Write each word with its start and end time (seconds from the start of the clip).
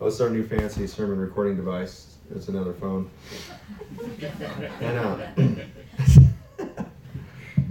Oh, 0.00 0.08
it's 0.08 0.20
our 0.20 0.28
new 0.28 0.46
fancy 0.46 0.86
sermon 0.86 1.18
recording 1.18 1.56
device. 1.56 2.16
It's 2.34 2.48
another 2.48 2.72
phone. 2.72 3.08
and 4.80 4.98
uh, 6.58 6.84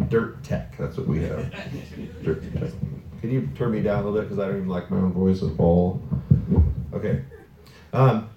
dirt 0.08 0.42
tech. 0.44 0.78
That's 0.78 0.98
what 0.98 1.08
we 1.08 1.22
have. 1.24 1.52
Dirt 2.24 2.42
tech. 2.54 2.72
Can 3.20 3.32
you 3.32 3.50
turn 3.56 3.72
me 3.72 3.82
down 3.82 4.04
a 4.04 4.06
little 4.06 4.20
bit 4.20 4.30
because 4.30 4.40
I 4.40 4.48
don't 4.48 4.58
even 4.58 4.70
like 4.70 4.90
my 4.90 4.98
own 4.98 5.12
voice 5.12 5.44
at 5.44 5.52
all. 5.60 6.02
Okay. 6.94 7.24
Um, 7.92 8.30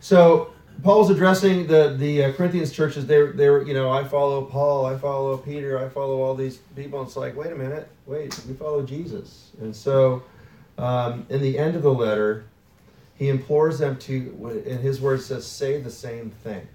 so 0.00 0.52
Paul's 0.82 1.10
addressing 1.10 1.66
the 1.66 1.94
the 1.98 2.24
uh, 2.24 2.32
Corinthians 2.32 2.72
churches. 2.72 3.06
They're 3.06 3.32
they're 3.32 3.62
you 3.62 3.74
know 3.74 3.90
I 3.90 4.04
follow 4.04 4.44
Paul, 4.44 4.86
I 4.86 4.96
follow 4.96 5.36
Peter, 5.36 5.84
I 5.84 5.88
follow 5.90 6.22
all 6.22 6.34
these 6.34 6.58
people. 6.76 7.02
It's 7.02 7.16
like 7.16 7.36
wait 7.36 7.52
a 7.52 7.56
minute, 7.56 7.88
wait, 8.06 8.38
we 8.48 8.54
follow 8.54 8.82
Jesus. 8.82 9.50
And 9.60 9.74
so 9.74 10.22
um, 10.78 11.26
in 11.28 11.42
the 11.42 11.58
end 11.58 11.76
of 11.76 11.82
the 11.82 11.92
letter, 11.92 12.44
he 13.18 13.28
implores 13.28 13.78
them 13.78 13.96
to, 13.98 14.62
in 14.64 14.78
his 14.78 15.00
words, 15.00 15.26
says, 15.26 15.46
say 15.46 15.80
the 15.80 15.90
same 15.90 16.30
thing, 16.30 16.66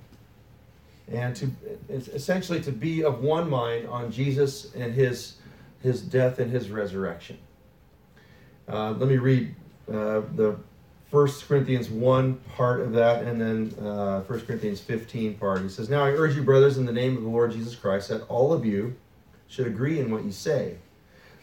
and 1.11 1.35
to 1.37 1.49
essentially 1.89 2.61
to 2.61 2.71
be 2.71 3.03
of 3.03 3.21
one 3.21 3.49
mind 3.49 3.87
on 3.87 4.11
Jesus 4.11 4.73
and 4.75 4.93
his 4.93 5.35
his 5.81 6.01
death 6.01 6.39
and 6.39 6.49
his 6.49 6.69
resurrection. 6.69 7.37
Uh, 8.67 8.91
let 8.91 9.09
me 9.09 9.17
read 9.17 9.53
uh, 9.89 10.21
the 10.35 10.57
1 11.11 11.29
Corinthians 11.47 11.89
1 11.89 12.35
part 12.55 12.79
of 12.79 12.93
that, 12.93 13.23
and 13.23 13.39
then 13.39 13.85
uh, 13.85 14.21
1 14.21 14.41
Corinthians 14.41 14.79
15 14.79 15.35
part. 15.35 15.61
He 15.61 15.69
says, 15.69 15.89
Now 15.89 16.03
I 16.03 16.09
urge 16.09 16.35
you, 16.35 16.41
brothers, 16.41 16.77
in 16.77 16.85
the 16.85 16.93
name 16.93 17.17
of 17.17 17.23
the 17.23 17.29
Lord 17.29 17.51
Jesus 17.51 17.75
Christ, 17.75 18.09
that 18.09 18.21
all 18.29 18.53
of 18.53 18.65
you 18.65 18.95
should 19.47 19.67
agree 19.67 19.99
in 19.99 20.09
what 20.09 20.23
you 20.23 20.31
say, 20.31 20.77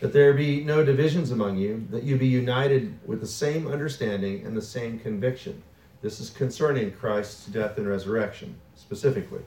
that 0.01 0.13
there 0.13 0.33
be 0.33 0.65
no 0.65 0.85
divisions 0.85 1.31
among 1.31 1.59
you, 1.59 1.87
that 1.91 2.03
you 2.03 2.17
be 2.17 2.27
united 2.27 2.99
with 3.07 3.21
the 3.21 3.27
same 3.27 3.67
understanding 3.67 4.45
and 4.45 4.57
the 4.57 4.63
same 4.63 4.99
conviction. 4.99 5.63
This 6.03 6.21
is 6.21 6.31
concerning 6.31 6.93
Christ's 6.93 7.47
death 7.47 7.77
and 7.77 7.87
resurrection, 7.87 8.55
specifically. 8.75 9.43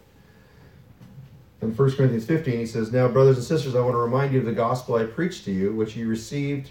In 1.61 1.75
1 1.75 1.91
Corinthians 1.95 2.25
15, 2.25 2.59
he 2.59 2.65
says, 2.65 2.91
Now, 2.91 3.07
brothers 3.07 3.37
and 3.37 3.45
sisters, 3.45 3.73
I 3.73 3.79
want 3.79 3.93
to 3.93 3.99
remind 3.99 4.33
you 4.33 4.39
of 4.39 4.45
the 4.45 4.51
gospel 4.51 4.95
I 4.95 5.05
preached 5.05 5.45
to 5.45 5.51
you, 5.51 5.73
which 5.73 5.95
you 5.95 6.07
received 6.07 6.69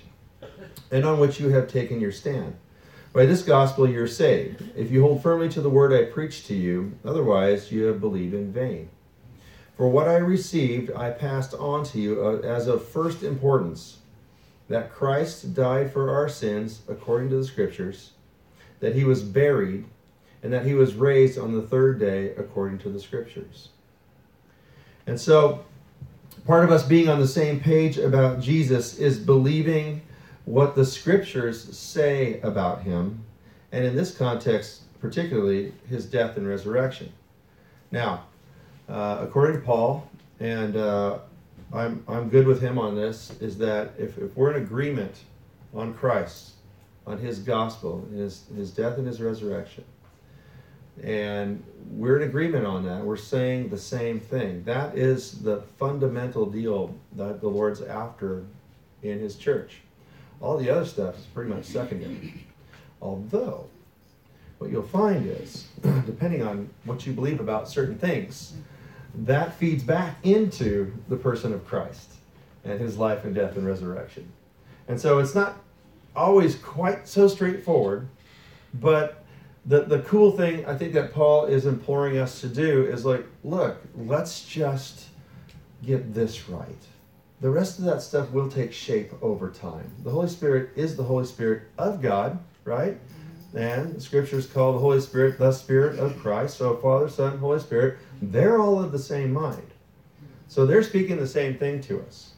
and 0.91 1.05
on 1.05 1.19
which 1.19 1.41
you 1.41 1.49
have 1.49 1.67
taken 1.67 2.01
your 2.01 2.13
stand. 2.13 2.55
By 3.13 3.27
this 3.27 3.43
gospel 3.43 3.89
you're 3.89 4.07
saved, 4.07 4.63
if 4.77 4.91
you 4.91 5.03
hold 5.03 5.23
firmly 5.23 5.49
to 5.51 5.61
the 5.61 5.71
word 5.71 5.93
I 5.93 6.11
preached 6.11 6.47
to 6.47 6.55
you, 6.55 6.93
otherwise 7.05 7.73
you 7.73 7.85
have 7.85 8.01
believed 8.01 8.35
in 8.35 8.53
vain. 8.53 8.89
For 9.77 9.89
what 9.89 10.09
I 10.09 10.17
received 10.17 10.91
I 10.93 11.11
passed 11.11 11.55
on 11.55 11.85
to 11.87 11.99
you 11.99 12.25
uh, 12.25 12.47
as 12.47 12.67
of 12.67 12.87
first 12.87 13.23
importance 13.23 13.99
that 14.69 14.93
Christ 14.93 15.55
died 15.55 15.93
for 15.93 16.11
our 16.15 16.29
sins 16.29 16.83
according 16.89 17.31
to 17.31 17.37
the 17.37 17.45
Scriptures, 17.45 18.13
that 18.81 18.95
he 18.95 19.05
was 19.05 19.23
buried, 19.23 19.85
and 20.43 20.53
that 20.53 20.67
he 20.67 20.75
was 20.75 20.95
raised 20.95 21.39
on 21.39 21.53
the 21.53 21.63
third 21.63 21.99
day 21.99 22.35
according 22.37 22.79
to 22.81 22.89
the 22.89 23.01
Scriptures. 23.01 23.69
And 25.07 25.21
so, 25.21 25.65
part 26.47 26.65
of 26.65 26.71
us 26.71 26.85
being 26.85 27.09
on 27.09 27.21
the 27.21 27.29
same 27.29 27.61
page 27.61 27.99
about 27.99 28.41
Jesus 28.41 28.99
is 28.99 29.19
believing 29.19 30.03
what 30.45 30.75
the 30.75 30.85
scriptures 30.85 31.77
say 31.77 32.41
about 32.41 32.83
him, 32.83 33.25
and 33.71 33.85
in 33.85 33.95
this 33.95 34.17
context, 34.17 34.83
particularly 35.01 35.73
his 35.89 36.05
death 36.05 36.37
and 36.37 36.47
resurrection. 36.47 37.13
Now, 37.91 38.25
uh, 38.93 39.19
according 39.23 39.59
to 39.59 39.67
Paul, 39.67 40.07
and 40.39 40.77
uh, 40.77 41.19
I'm, 41.73 42.05
I'm 42.07 42.29
good 42.29 42.47
with 42.47 42.61
him 42.61 42.79
on 42.79 42.95
this, 42.95 43.33
is 43.41 43.57
that 43.59 43.93
if, 43.99 44.19
if 44.19 44.37
we're 44.37 44.55
in 44.55 44.63
agreement 44.63 45.17
on 45.75 45.95
Christ, 45.95 46.51
on 47.07 47.19
his 47.19 47.39
gospel, 47.39 48.07
his, 48.15 48.45
his 48.55 48.71
death 48.71 48.99
and 48.99 49.07
his 49.07 49.21
resurrection, 49.21 49.85
and 51.03 51.63
we're 51.91 52.21
in 52.21 52.29
agreement 52.29 52.67
on 52.67 52.85
that, 52.85 53.03
we're 53.03 53.17
saying 53.17 53.71
the 53.71 53.79
same 53.79 54.21
thing. 54.21 54.63
That 54.65 54.97
is 54.97 55.41
the 55.41 55.63
fundamental 55.79 56.45
deal 56.45 56.95
that 57.17 57.41
the 57.41 57.49
Lord's 57.49 57.81
after 57.81 58.45
in 59.03 59.19
his 59.21 59.37
church. 59.37 59.81
All 60.43 60.59
the 60.59 60.69
other 60.69 60.85
stuff 60.85 61.19
is 61.19 61.25
pretty 61.25 61.49
much 61.49 61.65
secondary. 61.65 62.45
Although, 63.01 63.69
what 64.59 64.71
you'll 64.71 64.83
find 64.83 65.27
is, 65.27 65.67
depending 65.83 66.43
on 66.43 66.69
what 66.85 67.07
you 67.07 67.15
believe 67.15 67.41
about 67.41 67.71
certain 67.71 67.99
things, 67.99 68.53
that 69.15 69.55
feeds 69.55 69.83
back 69.83 70.17
into 70.23 70.93
the 71.09 71.17
person 71.17 71.53
of 71.53 71.67
Christ 71.67 72.15
and 72.65 72.81
his 72.81 72.97
life 72.97 73.25
and 73.25 73.35
death 73.35 73.57
and 73.57 73.67
resurrection. 73.67 74.31
And 74.89 75.01
so 75.01 75.19
it's 75.19 75.35
not 75.35 75.59
always 76.15 76.57
quite 76.57 77.09
so 77.09 77.29
straightforward, 77.29 78.09
but 78.75 79.25
the, 79.67 79.83
the 79.83 80.01
cool 80.01 80.33
thing 80.33 80.65
I 80.67 80.77
think 80.77 80.93
that 80.95 81.13
Paul 81.13 81.47
is 81.47 81.67
imploring 81.67 82.19
us 82.19 82.41
to 82.41 82.49
do 82.49 82.85
is 82.85 83.05
like, 83.05 83.25
look, 83.45 83.81
let's 83.95 84.45
just 84.45 85.09
get 85.83 86.15
this 86.15 86.49
right 86.49 86.79
the 87.43 87.51
rest 87.51 87.81
of 87.81 87.85
that 87.85 88.01
stuff 88.01 88.31
will 88.31 88.49
take 88.49 88.73
shape 88.73 89.13
over 89.21 89.51
time. 89.51 89.91
The 90.05 90.11
Holy 90.11 90.29
Spirit 90.29 90.71
is 90.77 90.97
the 90.97 91.03
Holy 91.03 91.27
Spirit 91.27 91.65
of 91.77 92.01
God, 92.01 92.39
right? 92.65 92.97
And 93.55 93.97
the 93.97 94.01
scriptures 94.01 94.47
call 94.47 94.73
the 94.73 94.79
Holy 94.79 95.01
Spirit 95.01 95.39
the 95.39 95.53
Spirit 95.53 95.99
of 95.99 96.19
Christ. 96.19 96.57
So 96.57 96.77
Father, 96.77 97.09
Son, 97.09 97.39
Holy 97.39 97.61
Spirit, 97.61 97.99
they're 98.21 98.59
all 98.59 98.83
of 98.83 98.93
the 98.93 98.99
same 98.99 99.33
mind. 99.33 99.71
So 100.49 100.67
they're 100.67 100.83
speaking 100.83 101.19
the 101.19 101.27
same 101.27 101.57
thing 101.59 101.81
to 101.83 102.01
us. 102.01 102.33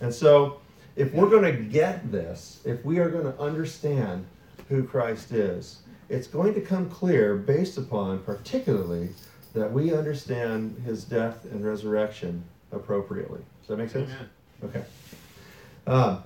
And 0.00 0.12
so 0.12 0.60
if 0.96 1.12
we're 1.12 1.30
going 1.30 1.44
to 1.44 1.62
get 1.62 2.12
this, 2.12 2.60
if 2.64 2.84
we 2.84 2.98
are 2.98 3.08
going 3.08 3.24
to 3.24 3.38
understand 3.40 4.26
who 4.68 4.84
Christ 4.84 5.32
is, 5.32 5.80
it's 6.08 6.26
going 6.26 6.54
to 6.54 6.60
come 6.60 6.90
clear 6.90 7.36
based 7.36 7.78
upon 7.78 8.20
particularly 8.20 9.10
that 9.54 9.70
we 9.72 9.94
understand 9.94 10.80
his 10.84 11.04
death 11.04 11.44
and 11.44 11.64
resurrection 11.64 12.42
appropriately. 12.72 13.40
Does 13.60 13.68
that 13.68 13.76
make 13.78 13.90
sense? 13.90 14.10
Amen. 14.10 14.28
Okay. 14.64 14.84
Um, 15.86 16.22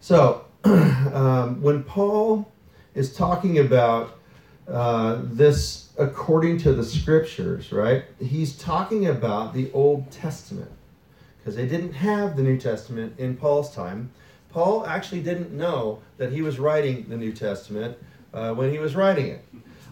so, 0.00 0.44
um, 0.64 1.60
when 1.60 1.82
Paul 1.82 2.50
is 2.94 3.14
talking 3.14 3.58
about 3.58 4.18
uh, 4.68 5.20
this 5.24 5.88
according 5.98 6.58
to 6.58 6.72
the 6.72 6.84
scriptures, 6.84 7.72
right, 7.72 8.04
he's 8.20 8.56
talking 8.56 9.06
about 9.06 9.54
the 9.54 9.70
Old 9.72 10.10
Testament 10.10 10.70
because 11.38 11.56
they 11.56 11.66
didn't 11.66 11.92
have 11.92 12.36
the 12.36 12.42
New 12.42 12.58
Testament 12.58 13.14
in 13.18 13.36
Paul's 13.36 13.74
time. 13.74 14.10
Paul 14.50 14.86
actually 14.86 15.22
didn't 15.22 15.52
know 15.52 16.00
that 16.16 16.32
he 16.32 16.42
was 16.42 16.58
writing 16.58 17.06
the 17.08 17.16
New 17.16 17.32
Testament 17.32 17.96
uh, 18.34 18.54
when 18.54 18.70
he 18.70 18.78
was 18.78 18.94
writing 18.94 19.26
it. 19.26 19.44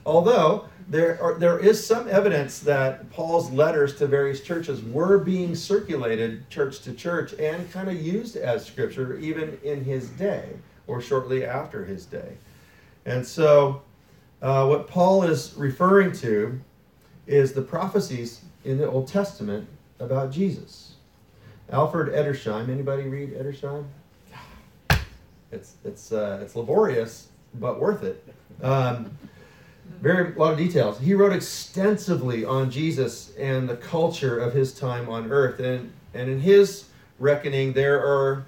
Although 0.05 0.67
there, 0.89 1.21
are, 1.21 1.35
there 1.35 1.59
is 1.59 1.85
some 1.85 2.09
evidence 2.09 2.61
that 2.61 3.11
Paul's 3.11 3.51
letters 3.51 3.97
to 3.97 4.07
various 4.07 4.41
churches 4.41 4.83
were 4.83 5.19
being 5.19 5.55
circulated 5.55 6.49
church 6.49 6.81
to 6.83 6.93
church 6.93 7.33
and 7.35 7.71
kind 7.73 7.89
of 7.89 8.01
used 8.01 8.37
as 8.37 8.65
scripture 8.65 9.19
even 9.19 9.59
in 9.65 9.83
his 9.83 10.11
day 10.11 10.51
or 10.87 11.01
shortly 11.01 11.45
after 11.45 11.85
his 11.85 12.07
day. 12.07 12.37
And 13.07 13.25
so, 13.25 13.83
uh, 14.43 14.67
what 14.67 14.89
Paul 14.89 15.23
is 15.23 15.55
referring 15.57 16.13
to 16.13 16.61
is 17.27 17.53
the 17.53 17.63
prophecies 17.63 18.43
in 18.65 18.79
the 18.79 18.87
Old 18.87 19.09
Testament 19.09 19.67
about 20.01 20.31
Jesus. 20.31 20.95
Alfred 21.71 22.13
Edersheim, 22.13 22.69
anybody 22.69 23.05
read 23.05 23.31
Edersheim? 23.31 23.87
It's, 25.53 25.75
it's, 25.85 26.13
uh, 26.13 26.41
it's 26.43 26.57
laborious, 26.57 27.29
but 27.55 27.81
worth 27.81 28.03
it. 28.03 28.23
Um, 28.63 29.17
very 30.01 30.35
a 30.35 30.39
lot 30.39 30.53
of 30.53 30.59
details. 30.59 30.99
He 30.99 31.15
wrote 31.15 31.33
extensively 31.33 32.45
on 32.45 32.71
Jesus 32.71 33.35
and 33.37 33.69
the 33.69 33.77
culture 33.77 34.39
of 34.39 34.53
his 34.53 34.75
time 34.75 35.09
on 35.09 35.31
earth. 35.31 35.61
And, 35.61 35.93
and 36.13 36.29
in 36.29 36.41
his 36.41 36.87
reckoning, 37.19 37.73
there 37.73 38.01
are 38.01 38.45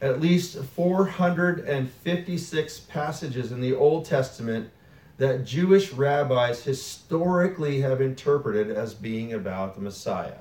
at 0.00 0.20
least 0.20 0.62
456 0.62 2.80
passages 2.80 3.50
in 3.50 3.60
the 3.60 3.74
Old 3.74 4.04
Testament 4.04 4.70
that 5.16 5.44
Jewish 5.44 5.92
rabbis 5.92 6.62
historically 6.62 7.80
have 7.80 8.00
interpreted 8.00 8.70
as 8.70 8.94
being 8.94 9.32
about 9.32 9.74
the 9.74 9.80
Messiah. 9.80 10.38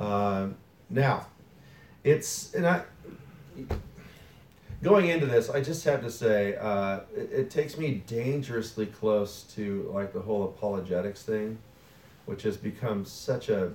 Uh, 0.00 0.48
now, 0.90 1.26
it's, 2.02 2.52
and 2.54 2.66
I, 2.66 2.82
going 4.82 5.08
into 5.08 5.26
this, 5.26 5.48
I 5.48 5.60
just 5.60 5.84
have 5.84 6.02
to 6.02 6.10
say, 6.10 6.56
uh, 6.56 7.00
it, 7.16 7.30
it, 7.32 7.50
takes 7.50 7.78
me 7.78 8.02
dangerously 8.08 8.86
close 8.86 9.44
to 9.54 9.88
like 9.94 10.12
the 10.12 10.20
whole 10.20 10.42
apologetics 10.44 11.22
thing, 11.22 11.58
which 12.26 12.42
has 12.42 12.56
become 12.56 13.04
such 13.04 13.48
a 13.48 13.70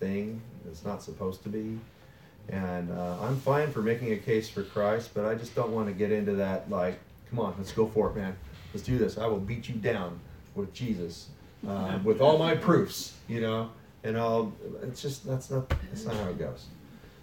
thing 0.00 0.42
it's 0.70 0.84
not 0.84 1.02
supposed 1.02 1.42
to 1.44 1.48
be. 1.48 1.78
And 2.48 2.90
uh, 2.92 3.16
I'm 3.22 3.36
fine 3.36 3.70
for 3.70 3.80
making 3.80 4.12
a 4.12 4.16
case 4.16 4.48
for 4.48 4.62
Christ, 4.62 5.10
but 5.14 5.24
I 5.24 5.34
just 5.34 5.54
don't 5.54 5.72
want 5.72 5.88
to 5.88 5.94
get 5.94 6.12
into 6.12 6.32
that. 6.34 6.70
Like, 6.70 6.98
come 7.30 7.40
on, 7.40 7.54
let's 7.56 7.72
go 7.72 7.86
for 7.86 8.10
it, 8.10 8.16
man. 8.16 8.36
Let's 8.72 8.84
do 8.84 8.98
this. 8.98 9.18
I 9.18 9.26
will 9.26 9.40
beat 9.40 9.68
you 9.68 9.76
down 9.76 10.20
with 10.54 10.72
Jesus, 10.74 11.28
uh, 11.66 11.98
with 12.04 12.20
all 12.20 12.38
my 12.38 12.54
proofs, 12.54 13.14
you 13.28 13.40
know. 13.40 13.70
And 14.02 14.18
I'll. 14.18 14.52
It's 14.82 15.00
just 15.00 15.26
that's 15.26 15.50
not 15.50 15.68
that's 15.70 16.04
not 16.04 16.14
how 16.16 16.28
it 16.28 16.38
goes. 16.38 16.66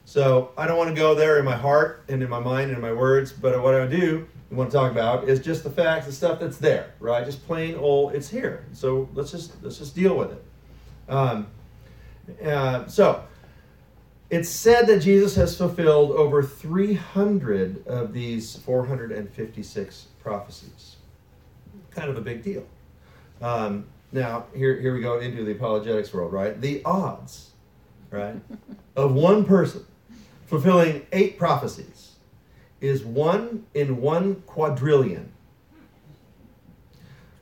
So 0.06 0.51
I 0.57 0.65
don't 0.68 0.77
want 0.77 0.89
to 0.89 0.95
go 0.95 1.13
there 1.13 1.38
in 1.38 1.45
my 1.45 1.56
heart 1.56 2.03
and 2.09 2.24
in 2.24 2.29
my 2.29 2.39
mind 2.39 2.69
and 2.69 2.75
in 2.75 2.81
my 2.81 2.91
words, 2.91 3.31
but 3.31 3.62
what 3.62 3.75
I 3.75 3.85
do 3.85 4.27
want 4.50 4.69
to 4.71 4.75
talk 4.75 4.91
about 4.91 5.29
is 5.29 5.39
just 5.39 5.63
the 5.63 5.69
facts, 5.69 6.07
the 6.07 6.12
stuff 6.12 6.39
that's 6.39 6.57
there, 6.57 6.94
right? 7.00 7.24
Just 7.24 7.45
plain 7.45 7.75
old, 7.75 8.13
it's 8.13 8.29
here. 8.29 8.65
So 8.74 9.07
let's 9.13 9.31
just 9.31 9.53
let's 9.63 9.77
just 9.77 9.95
deal 9.95 10.17
with 10.17 10.31
it. 10.31 10.44
Um, 11.07 11.47
uh, 12.44 12.88
so 12.88 13.24
it's 14.31 14.48
said 14.48 14.88
that 14.88 15.01
Jesus 15.01 15.36
has 15.36 15.57
fulfilled 15.57 16.12
over 16.12 16.42
300 16.42 17.86
of 17.86 18.13
these 18.13 18.56
456 18.56 20.07
prophecies. 20.24 20.95
Kind 21.92 22.10
of 22.10 22.18
a 22.18 22.22
big 22.22 22.42
deal. 22.42 22.66
Um, 23.42 23.86
now, 24.13 24.45
here, 24.56 24.80
here 24.80 24.94
we 24.94 25.01
go 25.01 25.19
into 25.19 25.44
the 25.44 25.51
apologetics 25.51 26.13
world, 26.13 26.31
right? 26.31 26.60
The 26.60 26.81
odds, 26.86 27.51
right, 28.10 28.38
of 28.95 29.13
one 29.13 29.44
person 29.44 29.86
fulfilling 30.45 31.06
eight 31.12 31.38
prophecies 31.38 32.12
is 32.80 33.04
one 33.04 33.66
in 33.74 34.00
one 34.00 34.36
quadrillion. 34.48 35.30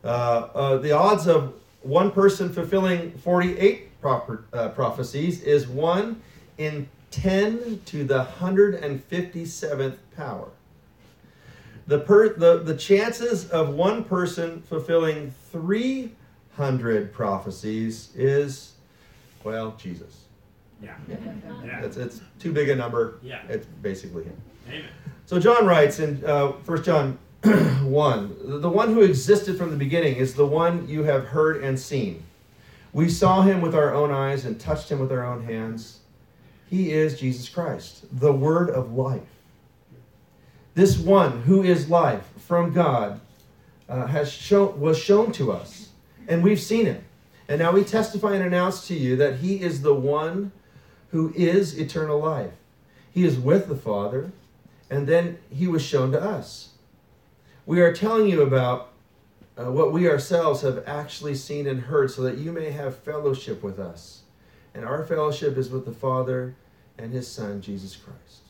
Uh, 0.03 0.07
uh, 0.07 0.77
the 0.77 0.91
odds 0.91 1.27
of 1.27 1.53
one 1.83 2.09
person 2.09 2.51
fulfilling 2.51 3.11
48 3.19 4.01
proper, 4.01 4.45
uh, 4.53 4.69
prophecies 4.69 5.43
is 5.43 5.67
one 5.67 6.21
in 6.59 6.87
10 7.09 7.81
to 7.85 8.03
the 8.03 8.25
157th 8.39 9.97
power. 10.15 10.49
The, 11.87 11.99
per, 11.99 12.33
the, 12.33 12.59
the 12.59 12.75
chances 12.75 13.49
of 13.49 13.69
one 13.69 14.03
person 14.03 14.61
fulfilling 14.61 15.33
300 15.51 17.11
prophecies 17.11 18.09
is, 18.15 18.73
well, 19.43 19.75
Jesus. 19.79 20.25
Yeah. 20.83 20.95
yeah. 21.65 21.81
It's, 21.81 21.97
it's 21.97 22.21
too 22.37 22.51
big 22.51 22.69
a 22.69 22.75
number. 22.75 23.17
Yeah. 23.23 23.41
It's 23.49 23.65
basically 23.81 24.25
him. 24.25 24.39
Amen. 24.67 24.89
So 25.25 25.39
John 25.39 25.65
writes 25.65 25.99
in 25.99 26.23
uh, 26.25 26.49
1 26.49 26.83
John 26.83 27.17
1 27.41 28.61
The 28.61 28.69
one 28.69 28.93
who 28.93 29.01
existed 29.01 29.57
from 29.57 29.71
the 29.71 29.77
beginning 29.77 30.17
is 30.17 30.35
the 30.35 30.45
one 30.45 30.87
you 30.87 31.03
have 31.03 31.25
heard 31.25 31.63
and 31.63 31.79
seen. 31.79 32.23
We 32.91 33.07
saw 33.09 33.41
him 33.41 33.61
with 33.61 33.73
our 33.73 33.93
own 33.93 34.11
eyes 34.11 34.45
and 34.45 34.59
touched 34.59 34.91
him 34.91 34.99
with 34.99 35.11
our 35.11 35.25
own 35.25 35.43
hands. 35.43 35.98
He 36.69 36.91
is 36.91 37.19
Jesus 37.19 37.49
Christ, 37.49 38.05
the 38.11 38.31
Word 38.31 38.69
of 38.69 38.93
life. 38.93 39.21
This 40.75 40.97
one 40.97 41.41
who 41.41 41.63
is 41.63 41.89
life 41.89 42.23
from 42.37 42.73
God 42.73 43.19
uh, 43.89 44.05
has 44.05 44.31
shown, 44.31 44.79
was 44.79 44.97
shown 44.97 45.31
to 45.33 45.51
us, 45.51 45.89
and 46.27 46.43
we've 46.43 46.61
seen 46.61 46.85
him. 46.85 47.03
And 47.47 47.57
now 47.57 47.71
we 47.71 47.83
testify 47.83 48.35
and 48.35 48.43
announce 48.45 48.87
to 48.87 48.93
you 48.93 49.15
that 49.15 49.37
he 49.37 49.61
is 49.61 49.81
the 49.81 49.95
one 49.95 50.51
who 51.09 51.33
is 51.35 51.79
eternal 51.79 52.19
life. 52.19 52.53
He 53.11 53.25
is 53.25 53.39
with 53.39 53.67
the 53.67 53.75
Father, 53.75 54.31
and 54.91 55.07
then 55.07 55.39
he 55.49 55.67
was 55.67 55.81
shown 55.81 56.11
to 56.11 56.21
us. 56.21 56.73
We 57.65 57.81
are 57.81 57.91
telling 57.91 58.27
you 58.27 58.43
about 58.43 58.91
uh, 59.57 59.71
what 59.71 59.91
we 59.91 60.07
ourselves 60.07 60.61
have 60.61 60.83
actually 60.85 61.33
seen 61.33 61.67
and 61.67 61.81
heard 61.81 62.11
so 62.11 62.21
that 62.21 62.37
you 62.37 62.51
may 62.51 62.69
have 62.69 62.95
fellowship 62.99 63.63
with 63.63 63.79
us. 63.79 64.21
And 64.79 64.87
our 64.87 65.03
fellowship 65.03 65.57
is 65.57 65.69
with 65.69 65.83
the 65.83 65.91
Father 65.91 66.55
and 66.97 67.11
his 67.11 67.27
Son, 67.27 67.59
Jesus 67.59 67.97
Christ. 67.97 68.43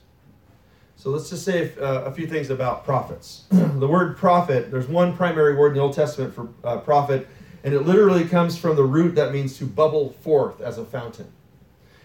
So 0.95 1.09
let's 1.09 1.27
just 1.31 1.43
say 1.43 1.75
uh, 1.81 2.03
a 2.03 2.11
few 2.11 2.27
things 2.27 2.51
about 2.51 2.85
prophets. 2.85 3.45
the 3.49 3.87
word 3.87 4.15
prophet, 4.15 4.69
there's 4.69 4.87
one 4.87 5.17
primary 5.17 5.55
word 5.55 5.69
in 5.69 5.73
the 5.73 5.79
Old 5.79 5.93
Testament 5.93 6.35
for 6.35 6.49
uh, 6.63 6.77
prophet, 6.81 7.27
and 7.63 7.73
it 7.73 7.79
literally 7.79 8.25
comes 8.25 8.59
from 8.59 8.75
the 8.75 8.83
root 8.83 9.15
that 9.15 9.33
means 9.33 9.57
to 9.57 9.65
bubble 9.65 10.11
forth 10.21 10.61
as 10.61 10.77
a 10.77 10.85
fountain. 10.85 11.31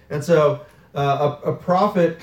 And 0.09 0.25
so 0.25 0.65
uh, 0.95 1.37
a, 1.45 1.51
a, 1.51 1.55
prophet 1.55 2.23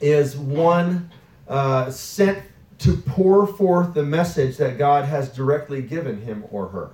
is 0.00 0.36
one 0.36 1.10
uh, 1.48 1.90
sent 1.90 2.44
to 2.78 2.96
pour 2.96 3.44
forth 3.44 3.92
the 3.92 4.04
message 4.04 4.56
that 4.58 4.78
God 4.78 5.04
has 5.06 5.34
directly 5.34 5.82
given 5.82 6.22
him 6.22 6.44
or 6.52 6.68
her. 6.68 6.90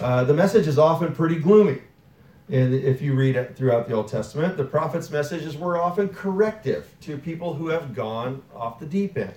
Uh, 0.00 0.24
the 0.24 0.34
message 0.34 0.66
is 0.66 0.76
often 0.76 1.14
pretty 1.14 1.36
gloomy. 1.36 1.78
And 2.52 2.74
if 2.74 3.00
you 3.00 3.14
read 3.14 3.34
it 3.34 3.56
throughout 3.56 3.88
the 3.88 3.94
Old 3.94 4.08
Testament, 4.08 4.58
the 4.58 4.64
prophet's 4.64 5.10
messages 5.10 5.56
were 5.56 5.80
often 5.80 6.10
corrective 6.10 6.94
to 7.00 7.16
people 7.16 7.54
who 7.54 7.68
have 7.68 7.94
gone 7.94 8.42
off 8.54 8.78
the 8.78 8.84
deep 8.84 9.16
end. 9.16 9.32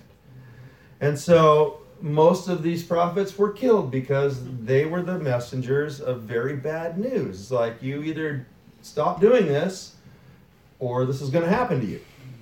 And 0.99 1.17
so 1.17 1.79
most 2.01 2.49
of 2.49 2.61
these 2.61 2.83
prophets 2.83 3.37
were 3.37 3.53
killed 3.53 3.89
because 3.89 4.41
they 4.65 4.85
were 4.85 5.01
the 5.01 5.17
messengers 5.17 6.01
of 6.01 6.23
very 6.23 6.57
bad 6.57 6.97
news. 6.97 7.53
Like, 7.53 7.81
you 7.81 8.03
either 8.03 8.45
stop 8.81 9.21
doing 9.21 9.45
this 9.45 9.95
or 10.79 11.05
this 11.05 11.21
is 11.21 11.29
going 11.29 11.45
to 11.45 11.49
happen 11.49 11.79
to 11.79 11.85
you. 11.85 12.01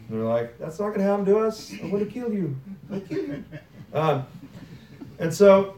And 0.09 0.17
they're 0.19 0.27
like, 0.27 0.57
that's 0.57 0.79
not 0.79 0.87
going 0.87 1.01
to 1.01 1.05
happen 1.05 1.25
to 1.25 1.37
us. 1.37 1.71
I'm 1.71 1.91
going 1.91 2.03
to 2.03 2.11
kill 2.11 2.33
you. 2.33 2.57
I 2.91 2.99
kill 2.99 3.27
you. 3.27 3.43
Um, 3.93 4.25
and 5.19 5.31
so, 5.31 5.75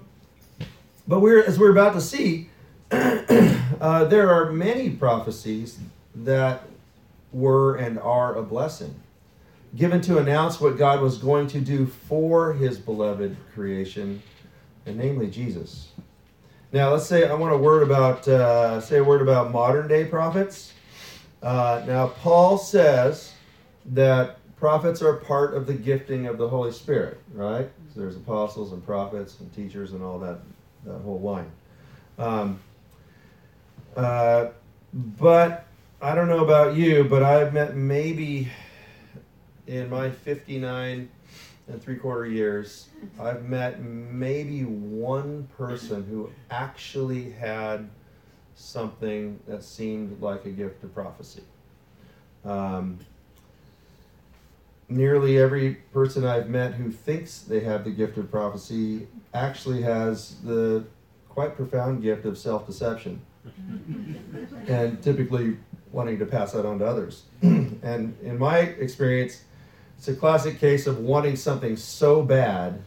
but 1.06 1.20
we're 1.20 1.44
as 1.44 1.60
we're 1.60 1.72
about 1.72 1.94
to 1.96 2.02
see, 2.02 2.50
uh, 2.92 4.06
there 4.06 4.30
are 4.30 4.52
many 4.52 4.90
prophecies 4.90 5.80
that 6.14 6.64
were 7.32 7.76
and 7.76 8.00
are 8.00 8.36
a 8.36 8.44
blessing, 8.44 8.96
given 9.76 10.02
to 10.02 10.18
announce 10.18 10.62
what 10.62 10.78
God 10.78 11.02
was 11.02 11.18
going 11.18 11.48
to 11.48 11.60
do 11.60 11.86
for 11.86 12.54
His 12.54 12.78
beloved 12.78 13.36
creation, 13.54 14.22
and 14.86 14.98
namely 14.98 15.30
Jesus. 15.30 15.90
Now, 16.72 16.92
let's 16.92 17.06
say 17.06 17.28
I 17.28 17.34
want 17.34 17.54
a 17.54 17.58
word 17.58 17.84
about 17.84 18.28
uh, 18.28 18.82
say 18.82 18.98
a 18.98 19.04
word 19.04 19.22
about 19.22 19.52
modern 19.52 19.88
day 19.88 20.06
prophets. 20.06 20.74
Uh, 21.42 21.84
now, 21.86 22.08
Paul 22.08 22.58
says 22.58 23.34
that 23.94 24.38
prophets 24.58 25.02
are 25.02 25.14
part 25.14 25.54
of 25.54 25.68
the 25.68 25.74
gifting 25.74 26.28
of 26.28 26.38
the 26.38 26.48
Holy 26.48 26.72
Spirit, 26.72 27.20
right? 27.34 27.70
So 27.94 28.00
there's 28.00 28.16
apostles 28.16 28.72
and 28.72 28.84
prophets 28.84 29.40
and 29.40 29.54
teachers 29.54 29.92
and 29.92 30.02
all 30.02 30.18
that, 30.20 30.40
that 30.86 30.98
whole 31.00 31.20
line. 31.20 31.52
Um, 32.18 32.60
uh, 33.96 34.48
but 34.94 35.66
I 36.02 36.16
don't 36.16 36.28
know 36.28 36.44
about 36.44 36.76
you, 36.76 37.04
but 37.04 37.24
I've 37.24 37.54
met 37.54 37.76
maybe 37.76 38.50
in 39.68 39.90
my 39.90 40.10
59 40.10 41.10
and 41.68 41.82
three 41.82 41.96
quarter 41.96 42.28
years, 42.28 42.88
I've 43.20 43.46
met 43.46 43.82
maybe 43.82 44.64
one 44.64 45.48
person 45.58 46.06
who 46.06 46.30
actually 46.52 47.32
had 47.32 47.90
something 48.56 49.40
that 49.48 49.64
seemed 49.64 50.22
like 50.22 50.46
a 50.46 50.52
gift 50.52 50.84
of 50.84 50.94
prophecy. 50.94 51.44
Um, 52.44 53.00
nearly 54.88 55.40
every 55.40 55.76
person 55.94 56.24
I've 56.24 56.50
met 56.50 56.76
who 56.76 56.92
thinks 56.92 57.40
they 57.40 57.62
have 57.62 57.84
the 57.84 57.90
gift 57.90 58.18
of 58.18 58.30
prophecy 58.30 59.08
actually 59.34 59.82
has 59.82 60.36
the 60.44 60.86
quite 61.30 61.56
profound 61.56 62.04
gift 62.04 62.26
of 62.26 62.38
self 62.38 62.68
deception. 62.68 63.22
and 64.68 65.02
typically 65.02 65.58
wanting 65.92 66.20
to 66.20 66.26
pass 66.26 66.52
that 66.52 66.66
on 66.66 66.80
to 66.80 66.86
others. 66.86 67.24
and 67.42 68.18
in 68.22 68.38
my 68.38 68.60
experience, 68.60 69.44
it's 69.98 70.08
a 70.08 70.16
classic 70.16 70.60
case 70.60 70.88
of 70.88 71.00
wanting 71.00 71.36
something 71.36 71.78
so 71.78 72.22
bad 72.22 72.82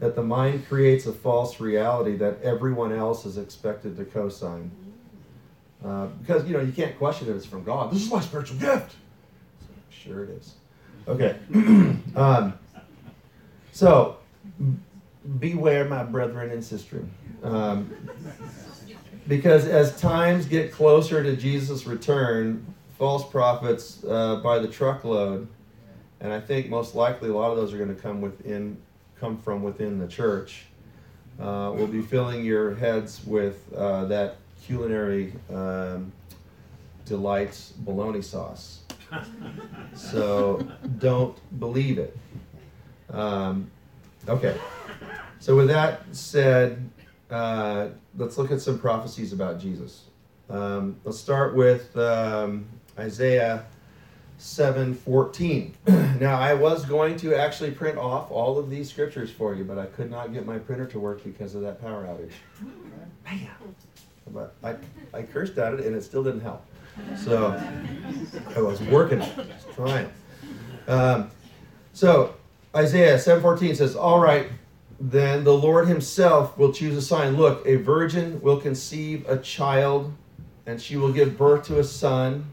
that 0.00 0.14
the 0.14 0.22
mind 0.22 0.66
creates 0.66 1.06
a 1.06 1.12
false 1.12 1.60
reality 1.60 2.16
that 2.16 2.40
everyone 2.42 2.92
else 2.92 3.24
is 3.24 3.38
expected 3.38 3.96
to 3.96 4.04
co 4.04 4.28
sign. 4.28 4.70
Uh, 5.84 6.06
because, 6.20 6.46
you 6.46 6.52
know, 6.54 6.60
you 6.60 6.72
can't 6.72 6.96
question 6.98 7.28
if 7.28 7.36
it's 7.36 7.46
from 7.46 7.62
God. 7.62 7.92
This 7.92 8.02
is 8.02 8.10
my 8.10 8.20
spiritual 8.20 8.58
gift. 8.58 8.96
Sure 9.90 10.24
it 10.24 10.30
is. 10.30 10.54
Okay. 11.06 11.36
um, 12.16 12.58
so, 13.72 14.16
beware, 15.38 15.84
my 15.84 16.02
brethren 16.02 16.50
and 16.50 16.64
sisters. 16.64 17.04
Um, 17.42 17.94
because 19.28 19.66
as 19.66 19.98
times 20.00 20.46
get 20.46 20.72
closer 20.72 21.22
to 21.22 21.36
Jesus' 21.36 21.86
return, 21.86 22.74
false 22.98 23.28
prophets 23.28 24.04
uh, 24.04 24.36
by 24.36 24.58
the 24.58 24.68
truckload, 24.68 25.48
and 26.20 26.32
I 26.32 26.40
think 26.40 26.68
most 26.68 26.94
likely 26.94 27.28
a 27.28 27.32
lot 27.32 27.50
of 27.50 27.56
those 27.56 27.74
are 27.74 27.78
going 27.78 27.94
to 27.94 28.00
come 28.00 28.20
within, 28.20 28.76
come 29.20 29.38
from 29.38 29.62
within 29.62 29.98
the 29.98 30.08
church, 30.08 30.66
uh, 31.38 31.72
will 31.74 31.86
be 31.86 32.00
filling 32.00 32.44
your 32.44 32.74
heads 32.74 33.24
with 33.26 33.72
uh, 33.74 34.06
that 34.06 34.36
culinary 34.62 35.32
um, 35.52 36.12
delights 37.04 37.72
bologna 37.78 38.22
sauce. 38.22 38.80
so 39.94 40.66
don't 40.98 41.38
believe 41.60 41.98
it. 41.98 42.16
Um, 43.10 43.70
okay. 44.28 44.56
So 45.38 45.54
with 45.54 45.68
that 45.68 46.02
said, 46.12 46.90
uh, 47.30 47.88
let's 48.16 48.38
look 48.38 48.50
at 48.50 48.60
some 48.60 48.78
prophecies 48.78 49.32
about 49.32 49.60
Jesus. 49.60 50.04
Um, 50.48 50.96
let's 51.04 51.18
start 51.18 51.56
with 51.56 51.96
um, 51.96 52.66
Isaiah 52.98 53.66
7:14. 54.38 55.72
now, 56.20 56.38
I 56.38 56.54
was 56.54 56.84
going 56.84 57.16
to 57.18 57.34
actually 57.34 57.70
print 57.70 57.98
off 57.98 58.30
all 58.30 58.58
of 58.58 58.70
these 58.70 58.90
scriptures 58.90 59.30
for 59.30 59.54
you, 59.54 59.64
but 59.64 59.78
I 59.78 59.86
could 59.86 60.10
not 60.10 60.32
get 60.32 60.46
my 60.46 60.58
printer 60.58 60.86
to 60.86 61.00
work 61.00 61.24
because 61.24 61.54
of 61.54 61.62
that 61.62 61.80
power 61.80 62.04
outage. 62.04 62.32
Man, 63.24 63.48
but 64.32 64.54
I, 64.62 64.76
I 65.16 65.22
cursed 65.22 65.58
at 65.58 65.74
it 65.74 65.80
and 65.80 65.96
it 65.96 66.02
still 66.02 66.22
didn't 66.22 66.40
help. 66.40 66.64
So 67.16 67.60
I 68.54 68.60
was 68.60 68.80
working, 68.82 69.22
trying. 69.74 70.10
Um, 70.88 71.30
so 71.92 72.34
Isaiah 72.74 73.16
7:14 73.16 73.74
says, 73.74 73.96
"All 73.96 74.20
right, 74.20 74.48
then 74.98 75.44
the 75.44 75.52
Lord 75.52 75.88
himself 75.88 76.56
will 76.56 76.72
choose 76.72 76.96
a 76.96 77.02
sign. 77.02 77.36
Look, 77.36 77.66
a 77.66 77.76
virgin 77.76 78.40
will 78.40 78.60
conceive 78.60 79.28
a 79.28 79.36
child, 79.36 80.12
and 80.64 80.80
she 80.80 80.96
will 80.96 81.12
give 81.12 81.36
birth 81.36 81.66
to 81.66 81.78
a 81.78 81.84
son, 81.84 82.52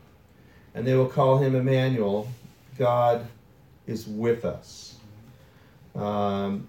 and 0.73 0.85
they 0.85 0.95
will 0.95 1.07
call 1.07 1.37
him 1.37 1.55
Emmanuel. 1.55 2.29
God 2.77 3.27
is 3.87 4.07
with 4.07 4.45
us." 4.45 4.95
Um, 5.95 6.67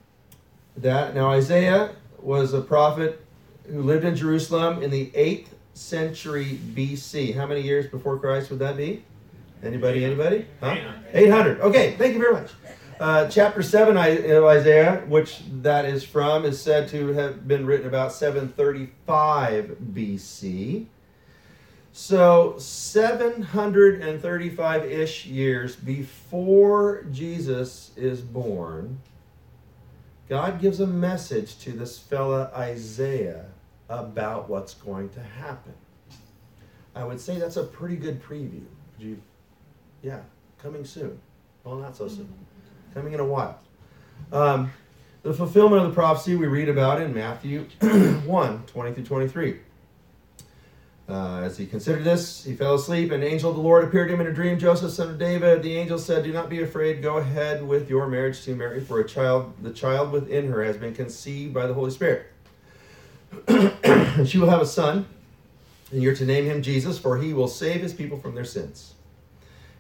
that 0.77 1.15
now 1.15 1.31
Isaiah 1.31 1.93
was 2.21 2.53
a 2.53 2.61
prophet 2.61 3.21
who 3.67 3.83
lived 3.83 4.05
in 4.05 4.15
Jerusalem 4.15 4.83
in 4.83 4.91
the 4.91 5.11
8th 5.15 5.49
century 5.75 6.59
BC. 6.75 7.35
How 7.35 7.47
many 7.47 7.61
years 7.61 7.87
before 7.87 8.19
Christ 8.19 8.51
would 8.51 8.59
that 8.61 8.77
be? 8.77 9.05
Anybody? 9.63 10.05
Anybody? 10.05 10.47
Huh? 10.61 10.77
800. 11.13 11.61
Okay, 11.61 11.95
thank 11.97 12.15
you 12.15 12.21
very 12.21 12.35
much. 12.35 12.51
Uh, 13.01 13.29
chapter 13.29 13.63
7 13.63 13.97
of 13.97 14.45
Isaiah, 14.45 15.03
which 15.09 15.41
that 15.63 15.85
is 15.85 16.05
from, 16.05 16.45
is 16.45 16.63
said 16.63 16.89
to 16.91 17.09
have 17.15 17.49
been 17.49 17.67
written 17.67 17.89
about 17.89 18.13
735 18.13 19.77
BC. 19.93 20.87
So, 21.93 22.55
735 22.59 24.85
ish 24.85 25.27
years 25.27 25.75
before 25.77 27.05
Jesus 27.11 27.91
is 27.97 28.21
born, 28.21 29.01
God 30.29 30.61
gives 30.61 30.79
a 30.81 30.87
message 30.87 31.59
to 31.61 31.73
this 31.73 31.99
fella 31.99 32.53
Isaiah 32.55 33.47
about 33.89 34.49
what's 34.49 34.75
going 34.75 35.09
to 35.11 35.21
happen. 35.21 35.75
I 36.95 37.03
would 37.05 37.21
say 37.21 37.41
that's 37.41 37.57
a 37.57 37.65
pretty 37.65 37.97
good 37.97 38.23
preview. 38.23 38.63
You, 38.99 39.21
yeah, 40.03 40.21
coming 40.59 40.85
soon. 40.85 41.19
Well, 41.65 41.77
not 41.77 41.97
so 41.97 42.07
soon. 42.07 42.29
Coming 42.95 43.13
in 43.13 43.21
a 43.21 43.25
while. 43.25 43.59
Um, 44.33 44.73
the 45.23 45.35
fulfillment 45.35 45.83
of 45.83 45.89
the 45.89 45.95
prophecy 45.95 46.37
we 46.37 46.47
read 46.47 46.69
about 46.69 47.01
in 47.01 47.13
Matthew 47.13 47.67
1 47.81 48.63
20 48.67 48.93
through 48.93 49.05
23. 49.05 49.59
Uh, 51.07 51.41
as 51.43 51.59
he 51.59 51.67
considered 51.67 52.03
this, 52.03 52.45
he 52.45 52.55
fell 52.55 52.77
asleep, 52.77 53.11
and 53.11 53.23
an 53.23 53.29
angel 53.29 53.51
of 53.51 53.57
the 53.57 53.63
Lord 53.63 53.85
appeared 53.85 54.09
to 54.09 54.15
him 54.15 54.23
in 54.23 54.27
a 54.27 54.33
dream. 54.33 54.59
Joseph, 54.59 54.91
son 54.91 55.11
of 55.11 55.19
David, 55.19 55.63
the 55.63 55.77
angel 55.77 55.99
said, 55.99 56.25
Do 56.25 56.33
not 56.33 56.49
be 56.49 56.63
afraid. 56.63 57.03
Go 57.03 57.19
ahead 57.19 57.67
with 57.67 57.91
your 57.91 58.07
marriage 58.07 58.43
to 58.45 58.55
Mary, 58.55 58.81
for 58.81 59.01
a 59.01 59.07
child, 59.07 59.53
the 59.63 59.71
child 59.71 60.13
within 60.13 60.49
her 60.51 60.65
has 60.65 60.79
been 60.79 60.95
conceived 60.95 61.53
by 61.53 61.67
the 61.67 61.75
Holy 61.75 61.91
Spirit. 61.91 62.27
and 63.49 64.27
she 64.29 64.39
will 64.39 64.49
have 64.49 64.63
a 64.63 64.67
son, 64.67 65.07
and 65.91 66.03
you're 66.03 66.15
to 66.15 66.25
name 66.25 66.47
him 66.47 66.63
Jesus, 66.63 66.99
for 66.99 67.19
he 67.19 67.35
will 67.35 67.49
save 67.49 67.83
his 67.83 67.93
people 67.93 68.19
from 68.19 68.35
their 68.35 68.45
sins. 68.45 68.94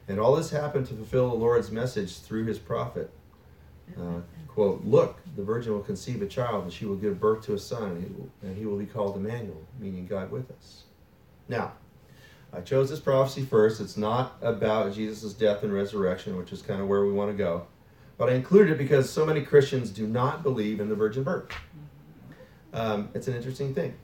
And 0.08 0.20
all 0.20 0.37
this 0.37 0.50
happened 0.50 0.87
to 0.88 0.94
fulfill 0.94 1.30
the 1.30 1.37
Lord's 1.37 1.70
message 1.70 2.18
through 2.18 2.44
his 2.44 2.58
prophet. 2.58 3.11
Uh, 3.99 4.20
quote, 4.49 4.84
Look, 4.84 5.20
the 5.37 5.42
virgin 5.42 5.73
will 5.73 5.80
conceive 5.80 6.23
a 6.23 6.26
child, 6.26 6.64
and 6.64 6.73
she 6.73 6.84
will 6.84 6.96
give 6.96 7.18
birth 7.20 7.44
to 7.46 7.54
a 7.54 7.58
son, 7.58 7.92
and 7.92 8.04
he 8.04 8.11
will, 8.12 8.30
and 8.42 8.56
he 8.56 8.66
will 8.66 8.76
be 8.76 8.87
called 8.87 9.16
Emmanuel, 9.16 9.62
meaning 9.78 10.06
God 10.06 10.30
with 10.30 10.50
us. 10.50 10.84
Now, 11.49 11.73
I 12.52 12.61
chose 12.61 12.90
this 12.90 13.00
prophecy 13.00 13.44
first. 13.44 13.80
It's 13.80 13.96
not 13.96 14.37
about 14.40 14.94
Jesus' 14.94 15.32
death 15.32 15.62
and 15.62 15.73
resurrection, 15.73 16.37
which 16.37 16.52
is 16.52 16.62
kind 16.62 16.80
of 16.80 16.88
where 16.88 17.04
we 17.04 17.12
want 17.12 17.30
to 17.30 17.37
go. 17.37 17.66
But 18.16 18.28
I 18.28 18.34
included 18.34 18.73
it 18.73 18.78
because 18.78 19.11
so 19.11 19.26
many 19.26 19.42
Christians 19.42 19.90
do 19.90 20.06
not 20.06 20.42
believe 20.42 20.78
in 20.78 20.88
the 20.88 20.94
virgin 20.94 21.25
birth. 21.25 21.50
Um, 22.73 23.08
it's 23.14 23.26
an 23.26 23.34
interesting 23.34 23.75
thing. 23.75 23.94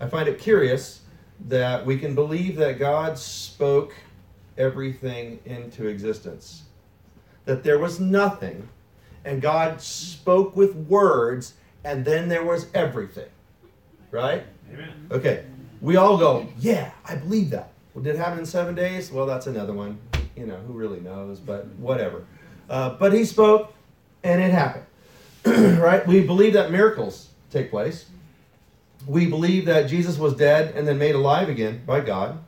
I 0.00 0.08
find 0.08 0.28
it 0.28 0.38
curious 0.38 1.00
that 1.48 1.84
we 1.84 1.98
can 1.98 2.14
believe 2.14 2.56
that 2.56 2.78
God 2.78 3.18
spoke 3.18 3.94
everything 4.58 5.40
into 5.44 5.86
existence, 5.86 6.62
that 7.44 7.62
there 7.62 7.78
was 7.78 8.00
nothing, 8.00 8.68
and 9.24 9.40
God 9.40 9.80
spoke 9.80 10.56
with 10.56 10.74
words, 10.74 11.54
and 11.84 12.04
then 12.04 12.28
there 12.28 12.44
was 12.44 12.66
everything. 12.74 13.28
Right? 14.10 14.44
Amen. 14.72 15.08
Okay. 15.10 15.44
We 15.80 15.96
all 15.96 16.16
go, 16.16 16.48
yeah, 16.58 16.90
I 17.04 17.16
believe 17.16 17.50
that. 17.50 17.72
Well, 17.94 18.02
did 18.02 18.14
it 18.14 18.18
happen 18.18 18.38
in 18.38 18.46
seven 18.46 18.74
days? 18.74 19.10
Well, 19.10 19.26
that's 19.26 19.46
another 19.46 19.72
one. 19.72 19.98
You 20.36 20.46
know, 20.46 20.56
who 20.56 20.72
really 20.72 21.00
knows? 21.00 21.38
But 21.38 21.66
whatever. 21.76 22.24
Uh, 22.68 22.90
but 22.90 23.12
he 23.12 23.24
spoke, 23.24 23.72
and 24.22 24.42
it 24.42 24.50
happened. 24.50 24.84
right? 25.78 26.06
We 26.06 26.22
believe 26.22 26.54
that 26.54 26.70
miracles 26.70 27.28
take 27.50 27.70
place. 27.70 28.06
We 29.06 29.26
believe 29.26 29.66
that 29.66 29.88
Jesus 29.88 30.18
was 30.18 30.34
dead 30.34 30.74
and 30.74 30.86
then 30.86 30.98
made 30.98 31.14
alive 31.14 31.48
again 31.48 31.82
by 31.86 32.00
God. 32.00 32.42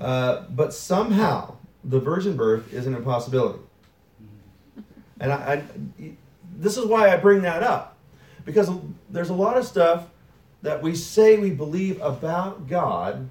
Uh, 0.00 0.44
but 0.50 0.72
somehow, 0.72 1.56
the 1.84 2.00
virgin 2.00 2.36
birth 2.36 2.72
is 2.72 2.86
an 2.86 2.94
impossibility. 2.94 3.60
And 5.20 5.32
I, 5.32 5.36
I, 5.98 6.12
this 6.56 6.78
is 6.78 6.86
why 6.86 7.12
I 7.12 7.16
bring 7.16 7.42
that 7.42 7.62
up. 7.62 7.98
Because 8.44 8.70
there's 9.10 9.28
a 9.28 9.34
lot 9.34 9.58
of 9.58 9.66
stuff 9.66 10.06
that 10.62 10.82
we 10.82 10.94
say 10.94 11.36
we 11.36 11.50
believe 11.50 12.00
about 12.00 12.66
God, 12.68 13.30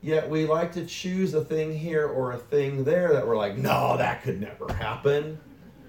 yet 0.00 0.28
we 0.28 0.46
like 0.46 0.72
to 0.72 0.84
choose 0.84 1.34
a 1.34 1.44
thing 1.44 1.76
here 1.76 2.06
or 2.06 2.32
a 2.32 2.38
thing 2.38 2.84
there 2.84 3.12
that 3.12 3.26
we're 3.26 3.36
like, 3.36 3.56
no, 3.56 3.96
that 3.96 4.22
could 4.22 4.40
never 4.40 4.72
happen. 4.72 5.38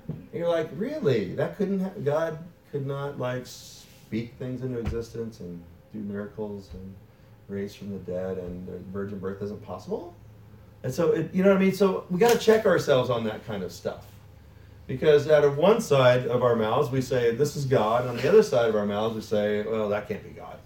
And 0.08 0.28
you're 0.34 0.50
like, 0.50 0.70
really? 0.76 1.34
That 1.36 1.58
couldn't 1.58 1.80
happen? 1.80 2.04
God 2.04 2.38
could 2.72 2.86
not 2.86 3.20
like 3.20 3.46
speak 3.46 4.34
things 4.38 4.62
into 4.62 4.80
existence 4.80 5.40
and 5.40 5.62
do 5.92 6.00
miracles 6.00 6.70
and 6.74 6.94
raise 7.54 7.76
from 7.76 7.92
the 7.92 8.00
dead 8.00 8.38
and 8.38 8.68
the 8.68 8.80
virgin 8.92 9.20
birth 9.20 9.42
isn't 9.42 9.64
possible? 9.64 10.16
And 10.84 10.94
so, 10.94 11.12
it, 11.12 11.34
you 11.34 11.44
know 11.44 11.50
what 11.50 11.58
I 11.58 11.62
mean? 11.62 11.74
So 11.74 12.06
we 12.10 12.20
got 12.20 12.32
to 12.32 12.38
check 12.38 12.66
ourselves 12.66 13.10
on 13.10 13.24
that 13.26 13.46
kind 13.46 13.64
of 13.64 13.72
stuff. 13.72 14.06
Because 14.86 15.30
out 15.30 15.46
of 15.46 15.58
one 15.58 15.80
side 15.80 16.28
of 16.28 16.44
our 16.44 16.58
mouths, 16.58 16.92
we 16.92 17.02
say, 17.02 17.34
this 17.34 17.56
is 17.56 17.66
God. 17.66 18.06
On 18.06 18.18
the 18.18 18.28
other 18.28 18.44
side 18.44 18.68
of 18.68 18.76
our 18.76 18.86
mouths, 18.86 19.16
we 19.16 19.22
say, 19.22 19.64
well, 19.64 19.88
that 19.90 20.10
can't 20.10 20.24
be 20.24 20.32
God. 20.32 20.58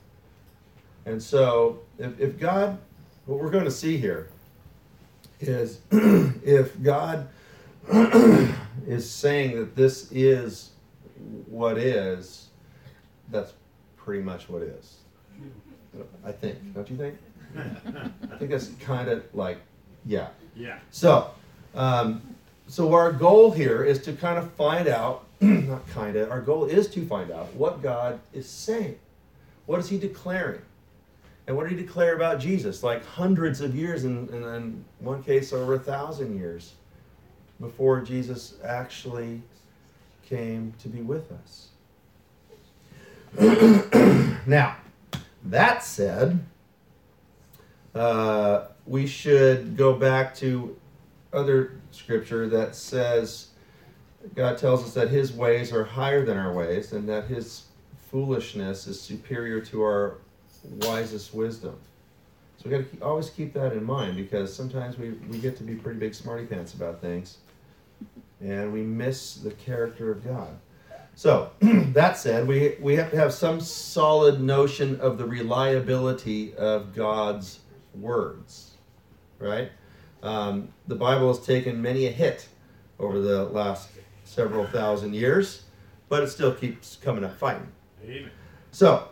And 1.05 1.21
so, 1.21 1.79
if, 1.99 2.19
if 2.19 2.39
God, 2.39 2.79
what 3.27 3.39
we're 3.39 3.51
going 3.51 3.65
to 3.65 3.71
see 3.71 3.97
here 3.97 4.29
is 5.39 5.81
if 5.91 6.81
God 6.81 7.27
is 8.87 9.09
saying 9.09 9.55
that 9.59 9.75
this 9.75 10.11
is 10.11 10.71
what 11.45 11.77
is, 11.77 12.47
that's 13.29 13.53
pretty 13.97 14.23
much 14.23 14.49
what 14.49 14.63
is. 14.63 14.97
I 16.25 16.31
think, 16.31 16.73
don't 16.73 16.89
you 16.89 16.97
think? 16.97 17.17
I 17.57 18.37
think 18.37 18.51
that's 18.51 18.69
kind 18.79 19.09
of 19.09 19.23
like, 19.33 19.57
yeah. 20.05 20.27
Yeah. 20.55 20.79
So, 20.91 21.31
um, 21.75 22.21
so 22.67 22.93
our 22.93 23.11
goal 23.11 23.51
here 23.51 23.83
is 23.83 24.01
to 24.03 24.13
kind 24.13 24.37
of 24.37 24.51
find 24.53 24.87
out, 24.87 25.25
not 25.41 25.87
kind 25.89 26.15
of, 26.15 26.31
our 26.31 26.41
goal 26.41 26.65
is 26.65 26.87
to 26.89 27.05
find 27.05 27.31
out 27.31 27.53
what 27.53 27.81
God 27.81 28.19
is 28.33 28.49
saying. 28.49 28.97
What 29.65 29.79
is 29.79 29.89
He 29.89 29.97
declaring? 29.97 30.61
And 31.47 31.55
what 31.55 31.69
did 31.69 31.77
He 31.77 31.83
declare 31.83 32.15
about 32.15 32.39
Jesus? 32.39 32.83
Like 32.83 33.05
hundreds 33.05 33.61
of 33.61 33.75
years, 33.75 34.03
and 34.03 34.29
in, 34.29 34.43
in 34.43 34.85
one 34.99 35.23
case, 35.23 35.53
over 35.53 35.75
a 35.75 35.79
thousand 35.79 36.37
years 36.37 36.73
before 37.59 38.01
Jesus 38.01 38.55
actually 38.63 39.41
came 40.27 40.73
to 40.79 40.89
be 40.89 41.01
with 41.01 41.31
us. 41.31 41.69
now, 44.47 44.75
that 45.49 45.83
said, 45.83 46.39
uh, 47.95 48.67
we 48.85 49.07
should 49.07 49.75
go 49.75 49.93
back 49.93 50.35
to 50.35 50.77
other 51.33 51.79
scripture 51.91 52.47
that 52.47 52.75
says 52.75 53.47
God 54.35 54.57
tells 54.57 54.83
us 54.83 54.93
that 54.93 55.09
his 55.09 55.31
ways 55.33 55.71
are 55.71 55.83
higher 55.83 56.25
than 56.25 56.37
our 56.37 56.53
ways 56.53 56.93
and 56.93 57.07
that 57.09 57.25
his 57.25 57.63
foolishness 58.09 58.87
is 58.87 58.99
superior 58.99 59.61
to 59.61 59.81
our 59.83 60.17
wisest 60.63 61.33
wisdom. 61.33 61.77
So 62.57 62.69
we 62.69 62.77
got 62.77 62.91
to 62.91 63.05
always 63.05 63.29
keep 63.29 63.53
that 63.53 63.73
in 63.73 63.83
mind 63.83 64.17
because 64.17 64.53
sometimes 64.53 64.97
we, 64.97 65.11
we 65.29 65.37
get 65.37 65.55
to 65.57 65.63
be 65.63 65.75
pretty 65.75 65.99
big 65.99 66.15
smarty 66.15 66.45
pants 66.45 66.73
about 66.73 67.01
things 67.01 67.37
and 68.41 68.71
we 68.71 68.81
miss 68.81 69.35
the 69.35 69.51
character 69.51 70.11
of 70.11 70.23
God. 70.23 70.57
So, 71.17 71.49
that 71.61 72.15
said, 72.15 72.47
we, 72.47 72.75
we 72.79 72.95
have 72.97 73.09
to 73.09 73.17
have 73.17 73.33
some 73.33 73.59
solid 73.59 74.39
notion 74.39 74.99
of 75.01 75.17
the 75.17 75.25
reliability 75.25 76.53
of 76.53 76.93
God's 76.93 77.61
words, 77.95 78.75
right? 79.39 79.71
Um, 80.21 80.69
the 80.85 80.93
Bible 80.93 81.29
has 81.29 81.43
taken 81.43 81.81
many 81.81 82.05
a 82.05 82.11
hit 82.11 82.47
over 82.99 83.19
the 83.19 83.45
last 83.45 83.89
several 84.25 84.67
thousand 84.67 85.15
years, 85.15 85.63
but 86.07 86.21
it 86.21 86.27
still 86.27 86.53
keeps 86.53 86.97
coming 86.97 87.23
up 87.23 87.35
fighting. 87.35 87.71
Amen. 88.03 88.29
So, 88.69 89.07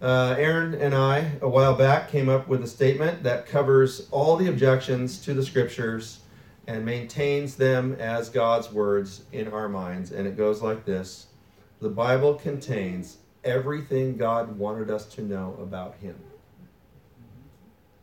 uh, 0.00 0.34
Aaron 0.38 0.72
and 0.72 0.94
I, 0.94 1.32
a 1.42 1.48
while 1.50 1.74
back, 1.74 2.10
came 2.10 2.30
up 2.30 2.48
with 2.48 2.64
a 2.64 2.66
statement 2.66 3.24
that 3.24 3.44
covers 3.44 4.08
all 4.10 4.36
the 4.36 4.48
objections 4.48 5.18
to 5.26 5.34
the 5.34 5.44
scriptures 5.44 6.20
and 6.66 6.82
maintains 6.82 7.56
them 7.56 7.94
as 8.00 8.30
God's 8.30 8.72
words 8.72 9.24
in 9.32 9.48
our 9.48 9.68
minds. 9.68 10.12
And 10.12 10.26
it 10.26 10.38
goes 10.38 10.62
like 10.62 10.86
this 10.86 11.26
The 11.82 11.88
Bible 11.88 12.34
contains 12.34 13.16
everything 13.42 14.16
God 14.16 14.56
wanted 14.56 14.88
us 14.88 15.04
to 15.16 15.20
know 15.20 15.58
about 15.60 15.96
Him. 15.96 16.14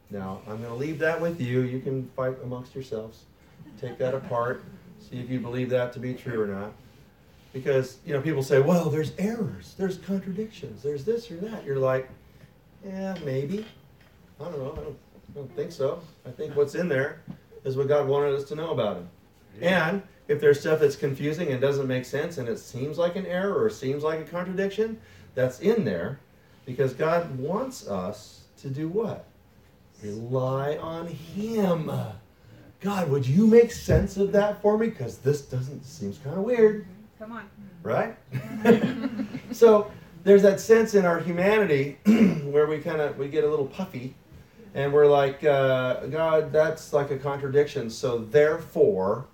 Now, 0.10 0.42
I'm 0.50 0.58
going 0.58 0.70
to 0.70 0.76
leave 0.76 1.00
that 1.00 1.22
with 1.22 1.40
you. 1.40 1.62
You 1.62 1.80
can 1.80 2.10
fight 2.14 2.36
amongst 2.44 2.76
yourselves. 2.76 3.24
Take 3.80 3.98
that 4.00 4.14
apart. 4.14 4.66
See 5.00 5.22
if 5.22 5.30
you 5.30 5.40
believe 5.40 5.70
that 5.70 5.94
to 5.94 6.00
be 6.00 6.14
true 6.14 6.42
or 6.42 6.48
not. 6.48 6.74
Because, 7.54 8.00
you 8.06 8.14
know, 8.14 8.20
people 8.20 8.44
say, 8.44 8.60
well, 8.60 8.90
there's 8.90 9.14
errors, 9.18 9.76
there's 9.78 9.98
contradictions, 9.98 10.84
there's 10.84 11.06
this 11.06 11.32
or 11.32 11.38
that. 11.38 11.64
You're 11.64 11.80
like, 11.80 12.10
yeah, 12.86 13.16
maybe. 13.24 13.66
I 14.42 14.44
don't 14.44 14.60
know. 14.60 14.74
I 14.74 14.76
don't, 14.76 14.98
I 15.30 15.36
don't 15.36 15.56
think 15.56 15.72
so. 15.72 16.02
I 16.26 16.32
think 16.32 16.54
what's 16.54 16.76
in 16.76 16.90
there 16.90 17.22
is 17.64 17.78
what 17.78 17.88
God 17.88 18.10
wanted 18.10 18.34
us 18.36 18.44
to 18.50 18.56
know 18.56 18.72
about 18.72 18.98
Him. 18.98 19.10
And 19.62 20.04
if 20.30 20.40
there's 20.40 20.60
stuff 20.62 20.80
that's 20.80 20.96
confusing 20.96 21.52
and 21.52 21.60
doesn't 21.60 21.88
make 21.88 22.06
sense 22.06 22.38
and 22.38 22.48
it 22.48 22.60
seems 22.60 22.98
like 22.98 23.18
an 23.18 23.26
error 23.26 23.62
or 23.62 23.70
seems 23.70 24.04
like 24.04 24.20
a 24.20 24.24
contradiction, 24.24 24.98
that's 25.36 25.60
in 25.60 25.84
there 25.84 26.20
because 26.66 26.94
God 26.94 27.38
wants 27.38 27.88
us 27.88 28.44
to 28.62 28.70
do 28.70 28.88
what? 28.88 29.26
Rely 30.04 30.78
on 30.78 31.08
Him. 31.08 31.92
God, 32.80 33.10
would 33.10 33.28
you 33.28 33.48
make 33.48 33.72
sense 33.72 34.18
of 34.18 34.32
that 34.32 34.62
for 34.62 34.78
me? 34.78 34.88
Because 34.88 35.18
this 35.18 35.42
doesn't 35.42 35.84
seems 35.84 36.18
kind 36.20 36.38
of 36.38 36.44
weird. 36.44 36.86
Come 37.18 37.34
on. 37.34 37.50
Right? 37.84 38.16
so 39.52 39.92
there's 40.24 40.44
that 40.44 40.60
sense 40.60 40.94
in 40.94 41.06
our 41.06 41.20
humanity 41.20 41.98
where 42.46 42.68
we 42.68 42.80
kind 42.80 43.02
of 43.02 43.18
we 43.18 43.30
get 43.30 43.44
a 43.44 43.50
little 43.50 43.66
puffy 43.66 44.14
and 44.76 44.94
we're 44.94 45.08
like 45.08 45.44
uh, 45.44 46.06
god 46.08 46.52
that's 46.52 46.94
like 46.94 47.10
a 47.10 47.18
contradiction 47.18 47.90
so 47.90 48.20
therefore 48.20 49.26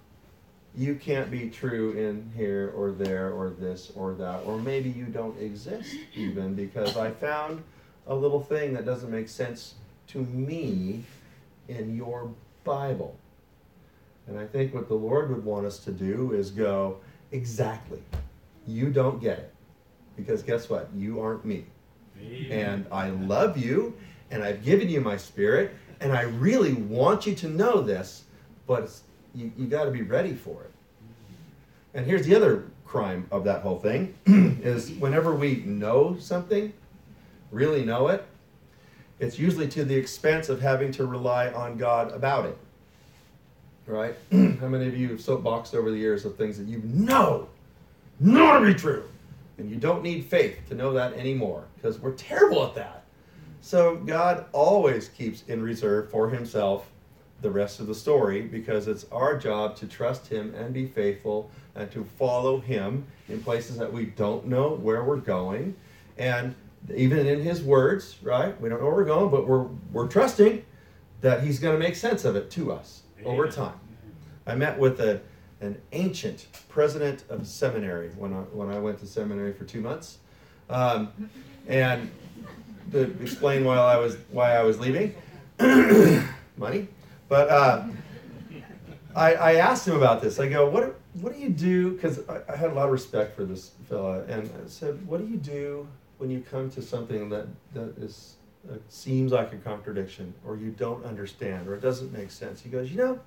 you 0.77 0.95
can't 0.95 1.31
be 1.31 1.49
true 1.49 1.91
in 1.93 2.29
here 2.35 2.73
or 2.75 2.91
there 2.91 3.31
or 3.31 3.49
this 3.51 3.91
or 3.95 4.13
that 4.13 4.41
or 4.45 4.59
maybe 4.59 4.89
you 4.89 5.05
don't 5.05 5.39
exist 5.39 5.95
even 6.15 6.53
because 6.53 6.97
i 6.97 7.09
found 7.09 7.63
a 8.07 8.15
little 8.15 8.41
thing 8.41 8.73
that 8.73 8.85
doesn't 8.85 9.09
make 9.09 9.29
sense 9.29 9.75
to 10.07 10.19
me 10.19 11.03
in 11.67 11.95
your 11.95 12.31
bible. 12.63 13.17
And 14.27 14.37
i 14.37 14.45
think 14.45 14.73
what 14.73 14.87
the 14.87 14.95
lord 14.95 15.29
would 15.29 15.43
want 15.43 15.65
us 15.65 15.79
to 15.79 15.91
do 15.91 16.33
is 16.33 16.51
go 16.51 16.97
exactly. 17.31 18.01
You 18.67 18.89
don't 18.89 19.21
get 19.21 19.39
it. 19.39 19.53
Because 20.15 20.41
guess 20.41 20.69
what? 20.69 20.89
You 20.95 21.21
aren't 21.21 21.45
me. 21.45 21.65
And 22.49 22.85
I 22.91 23.09
love 23.09 23.57
you, 23.57 23.93
and 24.31 24.41
I've 24.41 24.63
given 24.63 24.89
you 24.89 25.01
my 25.01 25.17
spirit, 25.17 25.75
and 25.99 26.13
I 26.13 26.21
really 26.21 26.73
want 26.73 27.25
you 27.25 27.35
to 27.35 27.49
know 27.49 27.81
this, 27.81 28.23
but 28.65 28.83
it's, 28.83 29.03
you, 29.35 29.51
you 29.57 29.67
got 29.67 29.85
to 29.85 29.91
be 29.91 30.01
ready 30.01 30.33
for 30.33 30.63
it. 30.63 30.71
And 31.93 32.05
here's 32.05 32.25
the 32.25 32.35
other 32.35 32.65
crime 32.85 33.27
of 33.31 33.43
that 33.43 33.61
whole 33.61 33.79
thing 33.79 34.13
is 34.25 34.91
whenever 34.91 35.35
we 35.35 35.57
know 35.65 36.17
something, 36.19 36.73
really 37.51 37.83
know 37.85 38.07
it, 38.07 38.25
it's 39.19 39.39
usually 39.39 39.67
to 39.69 39.85
the 39.85 39.95
expense 39.95 40.49
of 40.49 40.61
having 40.61 40.91
to 40.93 41.05
rely 41.05 41.49
on 41.51 41.77
God 41.77 42.11
about 42.11 42.45
it. 42.45 42.57
Right? 43.87 44.15
How 44.31 44.67
many 44.67 44.87
of 44.87 44.97
you 44.97 45.09
have 45.09 45.21
soapboxed 45.21 45.75
over 45.75 45.91
the 45.91 45.97
years 45.97 46.25
of 46.25 46.35
things 46.35 46.57
that 46.57 46.67
you 46.67 46.81
know, 46.83 47.47
know 48.19 48.59
to 48.59 48.65
be 48.65 48.73
true? 48.73 49.03
And 49.57 49.69
you 49.69 49.77
don't 49.77 50.03
need 50.03 50.25
faith 50.25 50.57
to 50.67 50.75
know 50.75 50.91
that 50.93 51.13
anymore 51.13 51.63
because 51.75 51.99
we're 51.99 52.13
terrible 52.13 52.65
at 52.65 52.75
that. 52.75 53.03
So 53.61 53.95
God 53.95 54.45
always 54.51 55.07
keeps 55.09 55.43
in 55.47 55.61
reserve 55.61 56.11
for 56.11 56.29
himself 56.29 56.89
the 57.41 57.51
rest 57.51 57.79
of 57.79 57.87
the 57.87 57.95
story 57.95 58.41
because 58.41 58.87
it's 58.87 59.05
our 59.11 59.37
job 59.37 59.75
to 59.77 59.87
trust 59.87 60.27
him 60.27 60.53
and 60.55 60.73
be 60.73 60.85
faithful 60.85 61.51
and 61.75 61.91
to 61.91 62.03
follow 62.17 62.59
him 62.59 63.05
in 63.27 63.41
places 63.43 63.77
that 63.77 63.91
we 63.91 64.05
don't 64.05 64.45
know 64.45 64.69
where 64.69 65.03
we're 65.03 65.17
going. 65.17 65.75
And 66.17 66.55
even 66.95 67.27
in 67.27 67.41
his 67.41 67.61
words, 67.61 68.15
right? 68.21 68.59
We 68.61 68.69
don't 68.69 68.79
know 68.79 68.85
where 68.85 68.95
we're 68.95 69.05
going, 69.05 69.29
but 69.29 69.47
we're 69.47 69.67
we're 69.91 70.07
trusting 70.07 70.63
that 71.21 71.43
he's 71.43 71.59
going 71.59 71.77
to 71.77 71.79
make 71.83 71.95
sense 71.95 72.25
of 72.25 72.35
it 72.35 72.51
to 72.51 72.71
us 72.71 73.03
over 73.23 73.47
time. 73.47 73.79
I 74.45 74.55
met 74.55 74.77
with 74.77 74.99
a 74.99 75.21
an 75.61 75.81
ancient 75.93 76.47
president 76.69 77.23
of 77.29 77.47
seminary 77.47 78.09
when 78.09 78.33
I, 78.33 78.37
when 78.37 78.69
I 78.69 78.79
went 78.79 78.99
to 78.99 79.07
seminary 79.07 79.53
for 79.53 79.65
two 79.65 79.81
months. 79.81 80.19
Um, 80.69 81.11
and 81.67 82.11
to 82.91 83.01
explain 83.21 83.63
why 83.65 83.77
I 83.77 83.97
was 83.97 84.17
why 84.31 84.55
I 84.55 84.63
was 84.63 84.79
leaving, 84.79 85.15
money. 86.57 86.87
But 87.27 87.49
uh, 87.49 87.83
I, 89.15 89.33
I 89.33 89.53
asked 89.55 89.87
him 89.87 89.95
about 89.95 90.21
this. 90.21 90.39
I 90.39 90.47
go, 90.49 90.69
what 90.69 90.99
what 91.21 91.33
do 91.33 91.39
you 91.39 91.49
do? 91.49 91.91
Because 91.91 92.19
I, 92.27 92.41
I 92.51 92.55
had 92.55 92.71
a 92.71 92.73
lot 92.73 92.85
of 92.85 92.91
respect 92.91 93.35
for 93.35 93.45
this 93.45 93.71
fella, 93.87 94.23
and 94.23 94.49
I 94.63 94.67
said, 94.67 95.05
what 95.07 95.19
do 95.19 95.27
you 95.27 95.37
do 95.37 95.87
when 96.17 96.29
you 96.29 96.43
come 96.49 96.69
to 96.71 96.81
something 96.81 97.29
that 97.29 97.47
that 97.73 97.97
is 97.97 98.35
seems 98.89 99.31
like 99.31 99.53
a 99.53 99.57
contradiction, 99.57 100.33
or 100.45 100.57
you 100.57 100.71
don't 100.71 101.05
understand, 101.05 101.67
or 101.67 101.75
it 101.75 101.81
doesn't 101.81 102.11
make 102.11 102.31
sense? 102.31 102.61
He 102.61 102.69
goes, 102.69 102.91
you 102.91 102.97
know. 102.97 103.19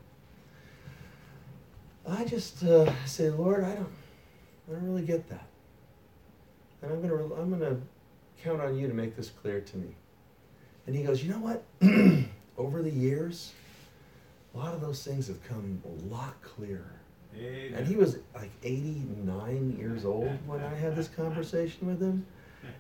I 2.06 2.24
just 2.24 2.64
uh, 2.64 2.90
say, 3.04 3.28
Lord, 3.28 3.64
I 3.64 3.74
don't, 3.74 3.92
I 4.68 4.72
don't 4.72 4.84
really 4.84 5.04
get 5.04 5.28
that, 5.28 5.46
and 6.82 6.92
I'm 6.92 7.02
gonna, 7.02 7.34
I'm 7.34 7.50
gonna 7.50 7.76
count 8.42 8.60
on 8.60 8.78
you 8.78 8.88
to 8.88 8.94
make 8.94 9.16
this 9.16 9.30
clear 9.30 9.60
to 9.60 9.76
me. 9.76 9.88
And 10.86 10.96
he 10.96 11.02
goes, 11.02 11.22
you 11.22 11.30
know 11.30 11.38
what? 11.38 11.64
Over 12.56 12.82
the 12.82 12.90
years, 12.90 13.52
a 14.58 14.64
lot 14.64 14.74
of 14.74 14.80
those 14.80 15.04
things 15.04 15.28
have 15.28 15.42
come 15.44 15.80
a 15.84 16.12
lot 16.12 16.34
clearer. 16.42 16.92
And 17.76 17.86
he 17.86 17.94
was 17.94 18.18
like 18.34 18.50
89 18.64 19.76
years 19.78 20.04
old 20.04 20.30
when 20.46 20.60
I 20.60 20.74
had 20.74 20.96
this 20.96 21.06
conversation 21.06 21.86
with 21.86 22.00
him, 22.00 22.26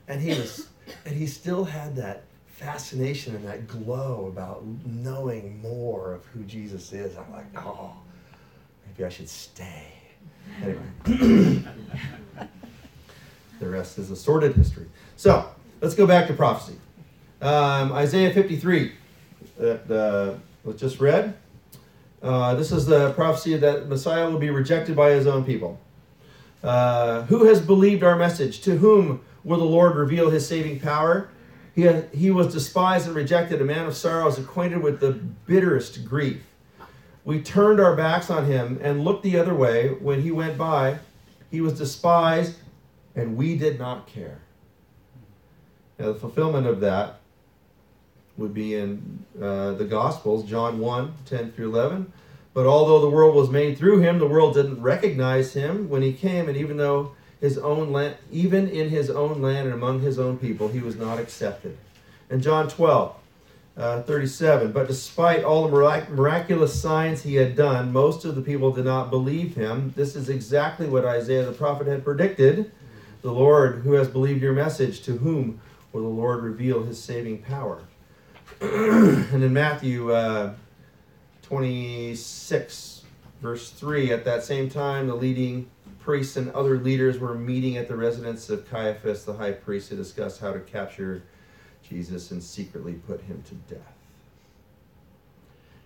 and 0.08 0.20
he 0.20 0.30
was, 0.30 0.68
and 1.04 1.14
he 1.14 1.26
still 1.26 1.64
had 1.64 1.94
that 1.96 2.24
fascination 2.46 3.36
and 3.36 3.46
that 3.46 3.68
glow 3.68 4.26
about 4.26 4.64
knowing 4.84 5.60
more 5.62 6.14
of 6.14 6.24
who 6.26 6.42
Jesus 6.44 6.92
is. 6.92 7.16
I'm 7.16 7.30
like, 7.30 7.46
oh 7.56 7.92
maybe 8.86 9.04
I 9.06 9.08
should 9.08 9.28
stay. 9.28 9.92
Anyway, 10.60 10.82
the 13.60 13.68
rest 13.68 13.98
is 13.98 14.10
a 14.10 14.16
sordid 14.16 14.56
history. 14.56 14.86
So 15.16 15.48
let's 15.80 15.94
go 15.94 16.06
back 16.06 16.26
to 16.26 16.34
prophecy. 16.34 16.76
Um, 17.40 17.92
Isaiah 17.92 18.34
53 18.34 18.92
that 19.58 19.90
uh, 19.90 20.38
was 20.64 20.80
just 20.80 20.98
read. 20.98 21.36
Uh, 22.22 22.54
this 22.54 22.72
is 22.72 22.86
the 22.86 23.12
prophecy 23.12 23.56
that 23.56 23.88
Messiah 23.88 24.28
will 24.28 24.38
be 24.38 24.50
rejected 24.50 24.96
by 24.96 25.10
his 25.10 25.26
own 25.26 25.44
people. 25.44 25.80
Uh, 26.62 27.22
who 27.22 27.44
has 27.44 27.60
believed 27.60 28.02
our 28.02 28.16
message? 28.16 28.60
To 28.62 28.76
whom 28.76 29.20
will 29.44 29.58
the 29.58 29.64
Lord 29.64 29.96
reveal 29.96 30.30
his 30.30 30.46
saving 30.46 30.80
power? 30.80 31.28
He, 31.74 31.88
he 32.12 32.30
was 32.30 32.52
despised 32.52 33.06
and 33.06 33.14
rejected, 33.14 33.60
a 33.60 33.64
man 33.64 33.86
of 33.86 33.96
sorrows, 33.96 34.36
acquainted 34.38 34.82
with 34.82 34.98
the 34.98 35.12
bitterest 35.12 36.04
grief. 36.04 36.42
We 37.24 37.40
turned 37.40 37.78
our 37.78 37.94
backs 37.94 38.30
on 38.30 38.46
him 38.46 38.80
and 38.82 39.04
looked 39.04 39.22
the 39.22 39.38
other 39.38 39.54
way 39.54 39.90
when 39.90 40.22
he 40.22 40.32
went 40.32 40.58
by. 40.58 40.98
He 41.50 41.60
was 41.60 41.78
despised, 41.78 42.56
and 43.14 43.36
we 43.36 43.56
did 43.56 43.78
not 43.78 44.08
care. 44.08 44.40
Now, 45.98 46.12
the 46.12 46.14
fulfillment 46.14 46.66
of 46.66 46.80
that 46.80 47.20
would 48.38 48.54
be 48.54 48.74
in 48.74 49.24
uh, 49.40 49.72
the 49.72 49.84
Gospels, 49.84 50.48
John 50.48 50.78
1 50.78 51.14
10 51.26 51.52
through 51.52 51.70
11. 51.70 52.12
But 52.54 52.66
although 52.66 53.00
the 53.00 53.10
world 53.10 53.34
was 53.34 53.50
made 53.50 53.76
through 53.76 54.00
him, 54.00 54.18
the 54.18 54.26
world 54.26 54.54
didn't 54.54 54.80
recognize 54.80 55.52
him 55.52 55.88
when 55.88 56.02
he 56.02 56.12
came, 56.12 56.48
and 56.48 56.56
even 56.56 56.76
though 56.76 57.12
his 57.40 57.58
own 57.58 57.92
land, 57.92 58.16
even 58.32 58.68
in 58.68 58.88
his 58.88 59.10
own 59.10 59.42
land 59.42 59.66
and 59.66 59.74
among 59.74 60.00
his 60.00 60.18
own 60.18 60.38
people, 60.38 60.68
he 60.68 60.80
was 60.80 60.96
not 60.96 61.18
accepted. 61.18 61.76
And 62.30 62.42
John 62.42 62.68
12, 62.68 63.14
uh, 63.76 64.02
37. 64.02 64.72
But 64.72 64.88
despite 64.88 65.44
all 65.44 65.68
the 65.68 65.70
mirac- 65.70 66.10
miraculous 66.10 66.80
signs 66.80 67.22
he 67.22 67.36
had 67.36 67.54
done, 67.54 67.92
most 67.92 68.24
of 68.24 68.34
the 68.34 68.42
people 68.42 68.72
did 68.72 68.84
not 68.84 69.10
believe 69.10 69.54
him. 69.54 69.92
This 69.94 70.16
is 70.16 70.28
exactly 70.28 70.88
what 70.88 71.04
Isaiah 71.04 71.44
the 71.44 71.52
prophet 71.52 71.86
had 71.86 72.04
predicted. 72.04 72.72
The 73.22 73.32
Lord, 73.32 73.82
who 73.84 73.92
has 73.92 74.08
believed 74.08 74.42
your 74.42 74.52
message, 74.52 75.02
to 75.02 75.18
whom 75.18 75.60
will 75.92 76.02
the 76.02 76.08
Lord 76.08 76.42
reveal 76.42 76.82
his 76.82 77.02
saving 77.02 77.42
power? 77.42 77.82
and 78.60 79.42
in 79.42 79.52
Matthew 79.52 80.12
uh, 80.12 80.54
26, 81.42 83.04
verse 83.40 83.70
3, 83.70 84.12
at 84.12 84.24
that 84.24 84.42
same 84.42 84.68
time, 84.68 85.06
the 85.06 85.14
leading 85.14 85.70
priests 86.00 86.36
and 86.36 86.50
other 86.52 86.78
leaders 86.78 87.18
were 87.18 87.34
meeting 87.34 87.76
at 87.76 87.88
the 87.88 87.96
residence 87.96 88.50
of 88.50 88.68
Caiaphas, 88.68 89.24
the 89.24 89.34
high 89.34 89.52
priest, 89.52 89.90
to 89.90 89.96
discuss 89.96 90.38
how 90.38 90.52
to 90.52 90.60
capture 90.60 91.22
Jesus 91.88 92.30
and 92.30 92.42
secretly 92.42 92.94
put 92.94 93.20
him 93.22 93.42
to 93.48 93.54
death. 93.74 93.94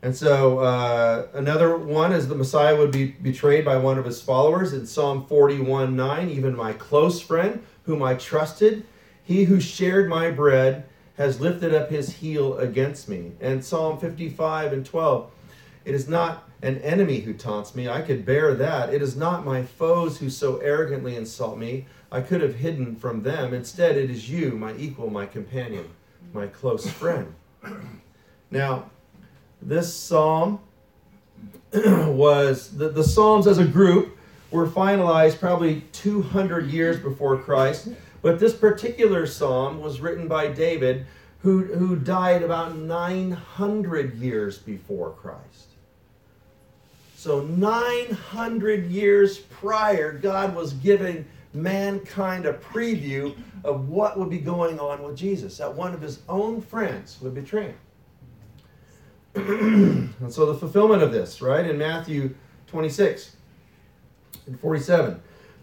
And 0.02 0.16
so 0.16 0.58
uh, 0.58 1.28
another 1.32 1.76
one 1.76 2.12
is 2.12 2.26
the 2.26 2.34
Messiah 2.34 2.76
would 2.76 2.90
be 2.90 3.06
betrayed 3.06 3.64
by 3.64 3.76
one 3.76 3.98
of 3.98 4.04
his 4.04 4.20
followers 4.20 4.72
in 4.72 4.84
Psalm 4.84 5.26
41 5.26 5.94
9. 5.94 6.28
Even 6.28 6.56
my 6.56 6.72
close 6.72 7.20
friend, 7.20 7.64
whom 7.84 8.02
I 8.02 8.14
trusted, 8.14 8.84
he 9.22 9.44
who 9.44 9.60
shared 9.60 10.08
my 10.08 10.30
bread, 10.30 10.84
has 11.22 11.40
lifted 11.40 11.72
up 11.72 11.88
his 11.88 12.16
heel 12.16 12.58
against 12.58 13.08
me. 13.08 13.30
And 13.40 13.64
Psalm 13.64 13.98
55 13.98 14.72
and 14.72 14.84
12. 14.84 15.30
It 15.84 15.94
is 15.94 16.08
not 16.08 16.48
an 16.62 16.78
enemy 16.78 17.20
who 17.20 17.32
taunts 17.32 17.74
me. 17.74 17.88
I 17.88 18.02
could 18.02 18.24
bear 18.24 18.54
that. 18.54 18.92
It 18.92 19.02
is 19.02 19.16
not 19.16 19.44
my 19.44 19.62
foes 19.62 20.18
who 20.18 20.28
so 20.28 20.56
arrogantly 20.58 21.14
insult 21.14 21.58
me. 21.58 21.86
I 22.10 22.20
could 22.20 22.40
have 22.40 22.56
hidden 22.56 22.96
from 22.96 23.22
them. 23.22 23.54
Instead, 23.54 23.96
it 23.96 24.10
is 24.10 24.28
you, 24.28 24.52
my 24.52 24.74
equal, 24.76 25.10
my 25.10 25.26
companion, 25.26 25.88
my 26.32 26.48
close 26.48 26.90
friend. 26.90 27.32
Now, 28.50 28.90
this 29.60 29.94
psalm 29.94 30.60
was 31.72 32.76
the, 32.76 32.88
the 32.88 33.04
Psalms 33.04 33.46
as 33.46 33.58
a 33.58 33.64
group 33.64 34.18
were 34.50 34.66
finalized 34.66 35.38
probably 35.38 35.82
200 35.92 36.70
years 36.70 36.98
before 36.98 37.38
Christ. 37.38 37.88
But 38.22 38.38
this 38.38 38.54
particular 38.54 39.26
psalm 39.26 39.80
was 39.80 40.00
written 40.00 40.28
by 40.28 40.46
David, 40.46 41.06
who, 41.40 41.64
who 41.64 41.96
died 41.96 42.42
about 42.42 42.76
900 42.76 44.14
years 44.14 44.58
before 44.58 45.10
Christ. 45.10 45.72
So, 47.16 47.40
900 47.42 48.90
years 48.90 49.38
prior, 49.38 50.12
God 50.12 50.54
was 50.54 50.72
giving 50.72 51.24
mankind 51.52 52.46
a 52.46 52.54
preview 52.54 53.36
of 53.64 53.88
what 53.88 54.18
would 54.18 54.30
be 54.30 54.38
going 54.38 54.80
on 54.80 55.02
with 55.02 55.16
Jesus, 55.16 55.58
that 55.58 55.72
one 55.72 55.94
of 55.94 56.00
his 56.00 56.20
own 56.28 56.60
friends 56.60 57.18
would 57.20 57.34
betray 57.34 57.74
him. 59.34 60.14
and 60.20 60.32
so, 60.32 60.46
the 60.46 60.58
fulfillment 60.58 61.02
of 61.02 61.12
this, 61.12 61.40
right, 61.40 61.66
in 61.66 61.78
Matthew 61.78 62.34
26 62.68 63.36
and 64.46 64.58
47. 64.58 65.20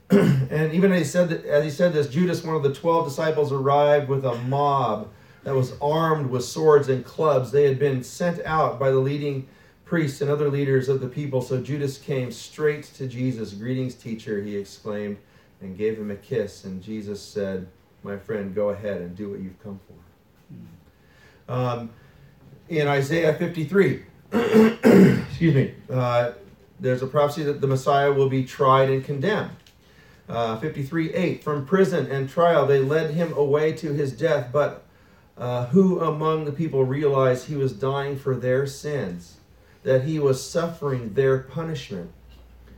and 0.49 0.73
even 0.73 0.91
as 0.91 0.99
he 0.99 1.05
said 1.05 1.29
that, 1.29 1.45
as 1.45 1.63
he 1.63 1.69
said 1.69 1.93
this, 1.93 2.07
Judas, 2.07 2.43
one 2.43 2.55
of 2.55 2.63
the 2.63 2.73
twelve 2.73 3.07
disciples, 3.07 3.51
arrived 3.51 4.09
with 4.09 4.25
a 4.25 4.35
mob 4.35 5.09
that 5.43 5.53
was 5.53 5.73
armed 5.81 6.29
with 6.29 6.43
swords 6.43 6.89
and 6.89 7.05
clubs. 7.05 7.51
They 7.51 7.65
had 7.65 7.79
been 7.79 8.03
sent 8.03 8.43
out 8.45 8.79
by 8.79 8.91
the 8.91 8.99
leading 8.99 9.47
priests 9.85 10.21
and 10.21 10.29
other 10.29 10.49
leaders 10.49 10.89
of 10.89 11.01
the 11.01 11.07
people. 11.07 11.41
So 11.41 11.61
Judas 11.61 11.97
came 11.97 12.31
straight 12.31 12.83
to 12.95 13.07
Jesus. 13.07 13.53
Greetings, 13.53 13.95
teacher, 13.95 14.41
he 14.41 14.55
exclaimed, 14.55 15.17
and 15.61 15.77
gave 15.77 15.97
him 15.97 16.11
a 16.11 16.15
kiss. 16.15 16.63
And 16.63 16.81
Jesus 16.81 17.21
said, 17.21 17.67
My 18.03 18.17
friend, 18.17 18.53
go 18.53 18.69
ahead 18.69 19.01
and 19.01 19.15
do 19.15 19.29
what 19.29 19.39
you've 19.39 19.61
come 19.63 19.79
for. 19.87 21.53
Um, 21.53 21.89
in 22.67 22.87
Isaiah 22.87 23.33
53, 23.33 24.03
excuse 24.31 25.55
me, 25.55 25.73
uh, 25.89 26.33
there's 26.79 27.01
a 27.01 27.07
prophecy 27.07 27.43
that 27.43 27.59
the 27.59 27.67
Messiah 27.67 28.11
will 28.11 28.29
be 28.29 28.43
tried 28.43 28.89
and 28.89 29.03
condemned. 29.03 29.49
Uh, 30.29 30.59
53 30.59 31.13
8 31.13 31.43
From 31.43 31.65
prison 31.65 32.05
and 32.05 32.29
trial 32.29 32.67
they 32.67 32.79
led 32.79 33.11
him 33.11 33.33
away 33.33 33.73
to 33.73 33.93
his 33.93 34.11
death, 34.11 34.49
but 34.53 34.85
uh, 35.37 35.65
who 35.67 35.99
among 36.01 36.45
the 36.45 36.51
people 36.51 36.85
realized 36.85 37.47
he 37.47 37.55
was 37.55 37.73
dying 37.73 38.15
for 38.17 38.35
their 38.35 38.67
sins, 38.67 39.37
that 39.83 40.03
he 40.03 40.19
was 40.19 40.47
suffering 40.47 41.13
their 41.13 41.39
punishment? 41.39 42.11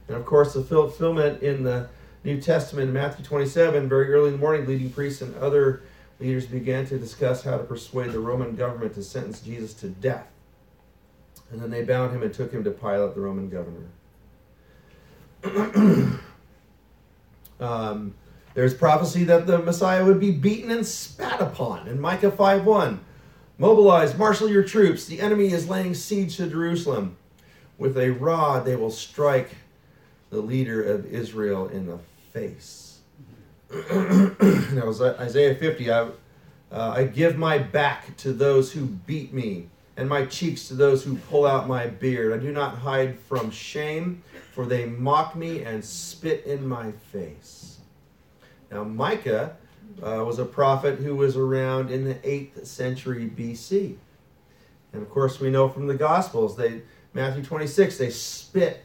And 0.07 0.15
of 0.15 0.25
course, 0.25 0.53
the 0.53 0.63
fulfillment 0.63 1.43
in 1.43 1.63
the 1.63 1.89
New 2.23 2.39
Testament 2.39 2.87
in 2.87 2.93
Matthew 2.93 3.25
27, 3.25 3.89
very 3.89 4.13
early 4.13 4.27
in 4.27 4.33
the 4.33 4.39
morning, 4.39 4.65
leading 4.65 4.89
priests 4.89 5.21
and 5.21 5.35
other 5.35 5.83
leaders 6.21 6.45
began 6.45 6.85
to 6.85 6.97
discuss 6.97 7.43
how 7.43 7.57
to 7.57 7.63
persuade 7.63 8.11
the 8.11 8.19
Roman 8.19 8.55
government 8.55 8.93
to 8.93 9.03
sentence 9.03 9.41
Jesus 9.41 9.73
to 9.75 9.89
death. 9.89 10.27
And 11.51 11.59
then 11.59 11.69
they 11.69 11.83
bound 11.83 12.15
him 12.15 12.23
and 12.23 12.33
took 12.33 12.53
him 12.53 12.63
to 12.63 12.71
Pilate, 12.71 13.15
the 13.15 13.21
Roman 13.21 13.49
governor. 13.49 13.89
um, 17.61 18.15
there's 18.53 18.73
prophecy 18.73 19.23
that 19.25 19.47
the 19.47 19.59
Messiah 19.59 20.03
would 20.03 20.19
be 20.19 20.31
beaten 20.31 20.71
and 20.71 20.85
spat 20.85 21.39
upon 21.39 21.87
in 21.87 21.99
Micah 21.99 22.31
5:1. 22.31 22.99
Mobilize, 23.57 24.17
marshal 24.17 24.49
your 24.49 24.63
troops. 24.63 25.05
The 25.05 25.21
enemy 25.21 25.51
is 25.51 25.69
laying 25.69 25.93
siege 25.93 26.37
to 26.37 26.47
Jerusalem. 26.47 27.17
With 27.77 27.97
a 27.97 28.09
rod 28.09 28.65
they 28.65 28.75
will 28.75 28.91
strike 28.91 29.51
the 30.31 30.41
leader 30.41 30.83
of 30.83 31.05
Israel 31.05 31.67
in 31.67 31.85
the 31.85 31.99
face. 32.33 32.99
that 33.69 34.83
was 34.85 35.01
Isaiah 35.01 35.55
50. 35.55 35.91
I, 35.91 35.99
uh, 35.99 36.09
I 36.71 37.03
give 37.03 37.37
my 37.37 37.57
back 37.57 38.17
to 38.17 38.33
those 38.33 38.73
who 38.73 38.85
beat 38.85 39.33
me, 39.33 39.69
and 39.97 40.07
my 40.07 40.25
cheeks 40.25 40.67
to 40.67 40.73
those 40.73 41.03
who 41.03 41.17
pull 41.17 41.45
out 41.45 41.67
my 41.67 41.87
beard. 41.87 42.33
I 42.33 42.37
do 42.37 42.51
not 42.51 42.77
hide 42.77 43.19
from 43.19 43.51
shame, 43.51 44.23
for 44.53 44.65
they 44.65 44.85
mock 44.85 45.35
me 45.35 45.63
and 45.63 45.83
spit 45.83 46.45
in 46.45 46.67
my 46.67 46.91
face. 47.11 47.79
Now, 48.71 48.83
Micah 48.83 49.57
uh, 50.01 50.23
was 50.25 50.39
a 50.39 50.45
prophet 50.45 50.99
who 50.99 51.15
was 51.15 51.35
around 51.35 51.91
in 51.91 52.05
the 52.05 52.15
8th 52.15 52.65
century 52.65 53.29
BC. 53.29 53.95
And 54.93 55.01
of 55.01 55.09
course, 55.09 55.39
we 55.39 55.49
know 55.49 55.69
from 55.69 55.87
the 55.87 55.95
Gospels, 55.95 56.55
they 56.55 56.81
Matthew 57.13 57.43
26, 57.43 57.97
they 57.97 58.09
spit 58.09 58.83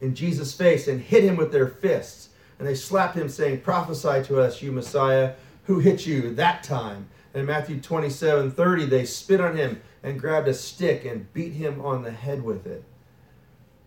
in 0.00 0.14
Jesus' 0.14 0.54
face 0.54 0.86
and 0.86 1.00
hit 1.00 1.24
him 1.24 1.36
with 1.36 1.50
their 1.50 1.66
fists. 1.66 2.28
And 2.58 2.68
they 2.68 2.74
slapped 2.74 3.16
him, 3.16 3.28
saying, 3.28 3.62
Prophesy 3.62 4.22
to 4.24 4.40
us, 4.40 4.62
you 4.62 4.70
Messiah, 4.70 5.34
who 5.64 5.80
hit 5.80 6.06
you 6.06 6.34
that 6.34 6.62
time. 6.62 7.08
And 7.32 7.40
in 7.40 7.46
Matthew 7.46 7.80
27, 7.80 8.52
30, 8.52 8.86
they 8.86 9.04
spit 9.04 9.40
on 9.40 9.56
him 9.56 9.80
and 10.04 10.20
grabbed 10.20 10.46
a 10.46 10.54
stick 10.54 11.06
and 11.06 11.32
beat 11.32 11.54
him 11.54 11.80
on 11.80 12.02
the 12.02 12.10
head 12.10 12.44
with 12.44 12.66
it. 12.66 12.84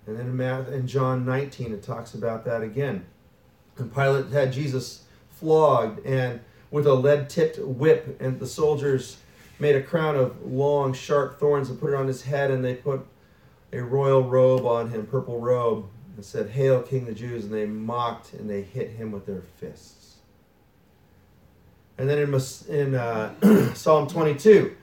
And 0.07 0.17
then 0.17 0.27
in, 0.27 0.73
in 0.73 0.87
John 0.87 1.23
19, 1.25 1.73
it 1.73 1.83
talks 1.83 2.15
about 2.15 2.43
that 2.45 2.63
again. 2.63 3.05
And 3.77 3.93
Pilate 3.93 4.31
had 4.31 4.51
Jesus 4.51 5.03
flogged 5.29 6.03
and 6.05 6.41
with 6.71 6.87
a 6.87 6.93
lead 6.93 7.29
tipped 7.29 7.59
whip, 7.59 8.17
and 8.19 8.39
the 8.39 8.47
soldiers 8.47 9.17
made 9.59 9.75
a 9.75 9.81
crown 9.81 10.15
of 10.15 10.43
long, 10.43 10.91
sharp 10.91 11.39
thorns 11.39 11.69
and 11.69 11.79
put 11.79 11.91
it 11.91 11.95
on 11.95 12.07
his 12.07 12.23
head, 12.23 12.51
and 12.51 12.65
they 12.65 12.75
put 12.75 13.05
a 13.71 13.81
royal 13.81 14.23
robe 14.23 14.65
on 14.65 14.89
him, 14.89 15.05
purple 15.05 15.39
robe, 15.39 15.85
and 16.15 16.25
said, 16.25 16.49
Hail, 16.49 16.81
King 16.81 17.01
of 17.01 17.07
the 17.09 17.13
Jews! 17.13 17.45
And 17.45 17.53
they 17.53 17.65
mocked 17.65 18.33
and 18.33 18.49
they 18.49 18.63
hit 18.63 18.89
him 18.91 19.11
with 19.11 19.25
their 19.25 19.43
fists. 19.59 20.15
And 21.97 22.09
then 22.09 22.17
in, 22.17 22.41
in 22.69 22.95
uh, 22.95 23.73
Psalm 23.75 24.07
22, 24.07 24.75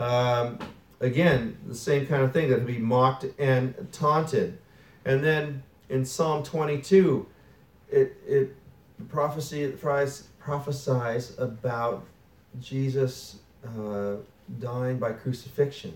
um, 0.00 0.58
again, 1.00 1.56
the 1.66 1.74
same 1.74 2.06
kind 2.06 2.22
of 2.22 2.32
thing 2.32 2.50
that 2.50 2.68
he 2.68 2.78
mocked 2.78 3.26
and 3.38 3.74
taunted. 3.92 4.58
And 5.04 5.22
then 5.22 5.62
in 5.88 6.04
Psalm 6.04 6.42
22, 6.42 7.26
it, 7.90 8.16
it 8.26 8.56
prophecy 9.08 9.72
prophesies 10.38 11.38
about 11.38 12.04
Jesus 12.60 13.38
uh, 13.64 14.16
dying 14.58 14.98
by 14.98 15.12
crucifixion 15.12 15.94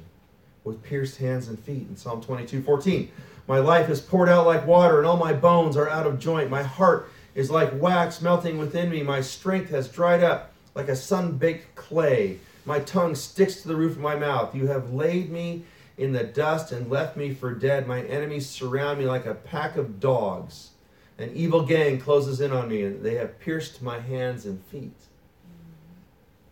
with 0.64 0.82
pierced 0.82 1.18
hands 1.18 1.48
and 1.48 1.58
feet 1.58 1.86
in 1.88 1.96
Psalm 1.96 2.20
22 2.20 2.62
14. 2.62 3.10
My 3.46 3.58
life 3.58 3.90
is 3.90 4.00
poured 4.00 4.28
out 4.30 4.46
like 4.46 4.66
water, 4.66 4.98
and 4.98 5.06
all 5.06 5.18
my 5.18 5.34
bones 5.34 5.76
are 5.76 5.88
out 5.88 6.06
of 6.06 6.18
joint. 6.18 6.48
My 6.48 6.62
heart 6.62 7.10
is 7.34 7.50
like 7.50 7.70
wax 7.74 8.22
melting 8.22 8.56
within 8.56 8.88
me. 8.90 9.02
My 9.02 9.20
strength 9.20 9.70
has 9.70 9.88
dried 9.88 10.24
up 10.24 10.52
like 10.74 10.88
a 10.88 10.96
sun 10.96 11.32
baked 11.32 11.74
clay. 11.74 12.38
My 12.64 12.80
tongue 12.80 13.14
sticks 13.14 13.62
to 13.62 13.68
the 13.68 13.76
roof 13.76 13.92
of 13.92 14.00
my 14.00 14.16
mouth. 14.16 14.54
You 14.54 14.68
have 14.68 14.92
laid 14.92 15.30
me 15.30 15.64
in 15.98 16.12
the 16.12 16.24
dust 16.24 16.72
and 16.72 16.90
left 16.90 17.16
me 17.16 17.34
for 17.34 17.52
dead. 17.54 17.86
My 17.86 18.02
enemies 18.02 18.48
surround 18.48 18.98
me 18.98 19.04
like 19.04 19.26
a 19.26 19.34
pack 19.34 19.76
of 19.76 20.00
dogs. 20.00 20.70
An 21.18 21.30
evil 21.34 21.64
gang 21.64 22.00
closes 22.00 22.40
in 22.40 22.52
on 22.52 22.68
me, 22.68 22.82
and 22.82 23.04
they 23.04 23.14
have 23.14 23.38
pierced 23.38 23.82
my 23.82 24.00
hands 24.00 24.46
and 24.46 24.64
feet. 24.64 24.96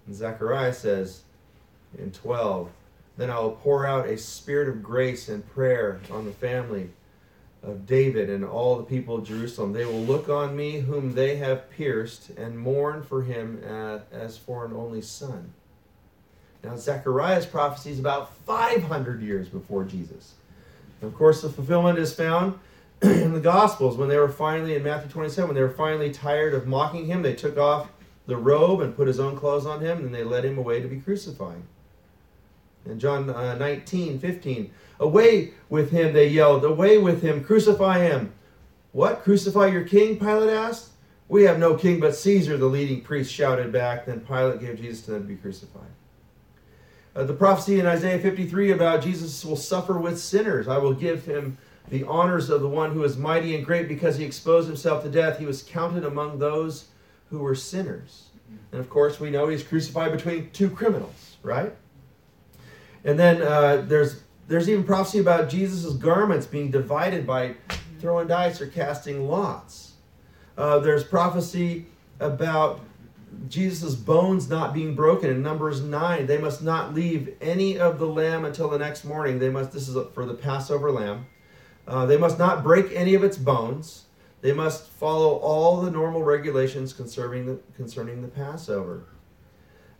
And 0.06 0.14
Zechariah 0.14 0.74
says 0.74 1.22
in 1.98 2.12
12, 2.12 2.70
Then 3.16 3.30
I 3.30 3.40
will 3.40 3.52
pour 3.52 3.86
out 3.86 4.06
a 4.06 4.16
spirit 4.18 4.68
of 4.68 4.82
grace 4.82 5.28
and 5.28 5.48
prayer 5.52 6.00
on 6.10 6.26
the 6.26 6.32
family 6.32 6.90
of 7.62 7.86
David 7.86 8.28
and 8.28 8.44
all 8.44 8.76
the 8.76 8.84
people 8.84 9.16
of 9.16 9.26
Jerusalem. 9.26 9.72
They 9.72 9.84
will 9.84 10.02
look 10.02 10.28
on 10.28 10.56
me, 10.56 10.80
whom 10.80 11.14
they 11.14 11.36
have 11.36 11.70
pierced, 11.70 12.30
and 12.30 12.58
mourn 12.58 13.02
for 13.02 13.22
him 13.22 13.62
as 14.12 14.36
for 14.36 14.64
an 14.64 14.72
only 14.72 15.02
son. 15.02 15.52
Now, 16.64 16.76
Zechariah's 16.76 17.46
prophecy 17.46 17.90
is 17.90 17.98
about 17.98 18.36
500 18.46 19.20
years 19.20 19.48
before 19.48 19.84
Jesus. 19.84 20.34
And 21.00 21.10
of 21.10 21.16
course, 21.16 21.42
the 21.42 21.48
fulfillment 21.48 21.98
is 21.98 22.14
found 22.14 22.58
in 23.02 23.32
the 23.32 23.40
Gospels 23.40 23.96
when 23.96 24.08
they 24.08 24.16
were 24.16 24.28
finally, 24.28 24.76
in 24.76 24.84
Matthew 24.84 25.10
27, 25.10 25.48
when 25.48 25.56
they 25.56 25.62
were 25.62 25.70
finally 25.70 26.10
tired 26.12 26.54
of 26.54 26.68
mocking 26.68 27.06
him, 27.06 27.22
they 27.22 27.34
took 27.34 27.58
off 27.58 27.88
the 28.26 28.36
robe 28.36 28.80
and 28.80 28.94
put 28.94 29.08
his 29.08 29.18
own 29.18 29.36
clothes 29.36 29.66
on 29.66 29.80
him, 29.80 29.98
and 29.98 30.14
they 30.14 30.22
led 30.22 30.44
him 30.44 30.56
away 30.56 30.80
to 30.80 30.86
be 30.86 31.00
crucified. 31.00 31.62
In 32.86 33.00
John 33.00 33.28
uh, 33.28 33.56
19, 33.56 34.20
15, 34.20 34.70
away 35.00 35.54
with 35.68 35.90
him, 35.90 36.12
they 36.12 36.28
yelled, 36.28 36.64
away 36.64 36.98
with 36.98 37.22
him, 37.22 37.42
crucify 37.42 37.98
him. 37.98 38.32
What? 38.92 39.22
Crucify 39.22 39.66
your 39.68 39.84
king? 39.84 40.18
Pilate 40.18 40.50
asked. 40.50 40.90
We 41.28 41.44
have 41.44 41.58
no 41.58 41.74
king 41.74 41.98
but 41.98 42.14
Caesar, 42.14 42.56
the 42.56 42.66
leading 42.66 43.00
priest 43.00 43.32
shouted 43.32 43.72
back. 43.72 44.06
Then 44.06 44.20
Pilate 44.20 44.60
gave 44.60 44.78
Jesus 44.78 45.02
to 45.06 45.12
them 45.12 45.22
to 45.22 45.28
be 45.28 45.36
crucified. 45.36 45.90
Uh, 47.14 47.24
the 47.24 47.34
prophecy 47.34 47.78
in 47.78 47.86
Isaiah 47.86 48.18
53 48.18 48.72
about 48.72 49.02
Jesus 49.02 49.44
will 49.44 49.56
suffer 49.56 49.98
with 49.98 50.18
sinners. 50.18 50.66
I 50.66 50.78
will 50.78 50.94
give 50.94 51.26
him 51.26 51.58
the 51.88 52.04
honors 52.04 52.48
of 52.48 52.62
the 52.62 52.68
one 52.68 52.92
who 52.92 53.04
is 53.04 53.18
mighty 53.18 53.54
and 53.54 53.66
great 53.66 53.86
because 53.86 54.16
he 54.16 54.24
exposed 54.24 54.66
himself 54.66 55.02
to 55.02 55.10
death. 55.10 55.38
He 55.38 55.44
was 55.44 55.62
counted 55.62 56.04
among 56.04 56.38
those 56.38 56.86
who 57.28 57.40
were 57.40 57.54
sinners. 57.54 58.28
And 58.70 58.80
of 58.80 58.88
course, 58.88 59.20
we 59.20 59.30
know 59.30 59.48
he's 59.48 59.62
crucified 59.62 60.12
between 60.12 60.50
two 60.50 60.70
criminals, 60.70 61.36
right? 61.42 61.74
And 63.04 63.18
then 63.18 63.42
uh, 63.42 63.84
there's 63.86 64.22
there's 64.48 64.68
even 64.68 64.84
prophecy 64.84 65.18
about 65.18 65.48
Jesus' 65.48 65.94
garments 65.94 66.46
being 66.46 66.70
divided 66.70 67.26
by 67.26 67.54
throwing 68.00 68.28
dice 68.28 68.60
or 68.60 68.66
casting 68.66 69.28
lots. 69.28 69.92
Uh, 70.58 70.78
there's 70.78 71.04
prophecy 71.04 71.86
about 72.20 72.80
Jesus' 73.48 73.94
bones 73.94 74.48
not 74.48 74.74
being 74.74 74.94
broken 74.94 75.30
in 75.30 75.42
Numbers 75.42 75.80
9. 75.80 76.26
They 76.26 76.38
must 76.38 76.62
not 76.62 76.94
leave 76.94 77.34
any 77.40 77.78
of 77.78 77.98
the 77.98 78.06
lamb 78.06 78.44
until 78.44 78.68
the 78.68 78.78
next 78.78 79.04
morning. 79.04 79.38
They 79.38 79.48
must, 79.48 79.72
this 79.72 79.88
is 79.88 79.96
for 80.14 80.24
the 80.24 80.34
Passover 80.34 80.90
lamb. 80.90 81.26
Uh, 81.86 82.06
they 82.06 82.16
must 82.16 82.38
not 82.38 82.62
break 82.62 82.92
any 82.92 83.14
of 83.14 83.24
its 83.24 83.36
bones. 83.36 84.04
They 84.40 84.52
must 84.52 84.88
follow 84.88 85.36
all 85.36 85.80
the 85.80 85.90
normal 85.90 86.22
regulations 86.22 86.92
concerning 86.92 87.46
the, 87.46 87.58
concerning 87.76 88.22
the 88.22 88.28
Passover. 88.28 89.04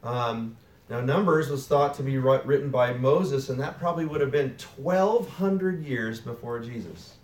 Um, 0.02 0.56
now, 0.90 1.00
Numbers 1.00 1.48
was 1.48 1.66
thought 1.66 1.94
to 1.94 2.02
be 2.02 2.18
written 2.18 2.70
by 2.70 2.92
Moses, 2.92 3.48
and 3.48 3.58
that 3.60 3.78
probably 3.78 4.04
would 4.04 4.20
have 4.20 4.32
been 4.32 4.56
1,200 4.76 5.84
years 5.84 6.20
before 6.20 6.60
Jesus. 6.60 7.14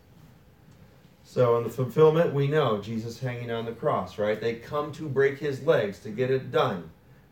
So, 1.30 1.58
in 1.58 1.64
the 1.64 1.68
fulfillment, 1.68 2.32
we 2.32 2.46
know 2.48 2.80
Jesus 2.80 3.18
hanging 3.18 3.50
on 3.50 3.66
the 3.66 3.72
cross, 3.72 4.16
right? 4.16 4.40
They 4.40 4.54
come 4.54 4.92
to 4.92 5.06
break 5.06 5.38
his 5.38 5.62
legs 5.62 5.98
to 5.98 6.08
get 6.08 6.30
it 6.30 6.50
done, 6.50 6.88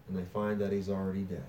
and 0.07 0.19
they 0.19 0.25
find 0.35 0.61
that 0.61 0.71
he's 0.71 0.91
already 0.91 1.23
dead. 1.23 1.47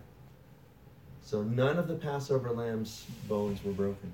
So, 1.22 1.44
none 1.44 1.78
of 1.78 1.90
the 1.90 1.96
Passover 1.96 2.52
lamb's 2.52 3.06
bones 3.28 3.62
were 3.66 3.74
broken. 3.74 4.14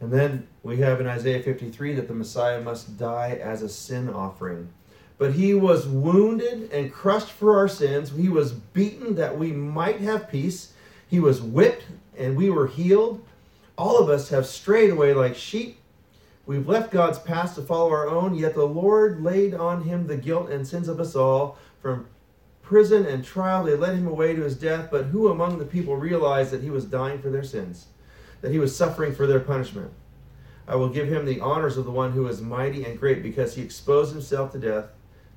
And 0.00 0.12
then 0.12 0.48
we 0.64 0.78
have 0.78 1.00
in 1.00 1.06
Isaiah 1.06 1.40
53 1.40 1.94
that 1.94 2.08
the 2.08 2.14
Messiah 2.14 2.60
must 2.60 2.98
die 2.98 3.38
as 3.40 3.62
a 3.62 3.68
sin 3.68 4.08
offering. 4.12 4.70
But 5.18 5.34
he 5.34 5.54
was 5.54 5.86
wounded 5.86 6.68
and 6.72 6.92
crushed 6.92 7.30
for 7.30 7.56
our 7.56 7.68
sins. 7.68 8.10
He 8.10 8.28
was 8.28 8.50
beaten 8.50 9.14
that 9.14 9.38
we 9.38 9.52
might 9.52 10.00
have 10.00 10.28
peace. 10.28 10.72
He 11.08 11.20
was 11.20 11.40
whipped 11.40 11.84
and 12.18 12.36
we 12.36 12.50
were 12.50 12.66
healed. 12.66 13.24
All 13.78 14.00
of 14.00 14.08
us 14.08 14.30
have 14.30 14.46
strayed 14.46 14.90
away 14.90 15.14
like 15.14 15.36
sheep. 15.36 15.78
We've 16.46 16.68
left 16.68 16.92
God's 16.92 17.18
path 17.18 17.54
to 17.54 17.62
follow 17.62 17.90
our 17.90 18.08
own, 18.08 18.34
yet 18.34 18.54
the 18.54 18.66
Lord 18.66 19.22
laid 19.22 19.54
on 19.54 19.82
him 19.82 20.06
the 20.06 20.16
guilt 20.16 20.50
and 20.50 20.66
sins 20.66 20.88
of 20.88 21.00
us 21.00 21.16
all. 21.16 21.58
From 21.80 22.06
prison 22.62 23.06
and 23.06 23.24
trial, 23.24 23.64
they 23.64 23.76
led 23.76 23.96
him 23.96 24.06
away 24.06 24.34
to 24.34 24.42
his 24.42 24.56
death. 24.56 24.88
But 24.90 25.06
who 25.06 25.28
among 25.28 25.58
the 25.58 25.64
people 25.64 25.96
realized 25.96 26.50
that 26.50 26.62
he 26.62 26.70
was 26.70 26.84
dying 26.84 27.20
for 27.20 27.30
their 27.30 27.44
sins? 27.44 27.86
that 28.44 28.52
he 28.52 28.58
was 28.58 28.76
suffering 28.76 29.14
for 29.14 29.26
their 29.26 29.40
punishment. 29.40 29.90
I 30.68 30.76
will 30.76 30.90
give 30.90 31.08
him 31.08 31.24
the 31.24 31.40
honors 31.40 31.78
of 31.78 31.86
the 31.86 31.90
one 31.90 32.12
who 32.12 32.26
is 32.26 32.42
mighty 32.42 32.84
and 32.84 33.00
great 33.00 33.22
because 33.22 33.54
he 33.54 33.62
exposed 33.62 34.12
himself 34.12 34.52
to 34.52 34.58
death. 34.58 34.84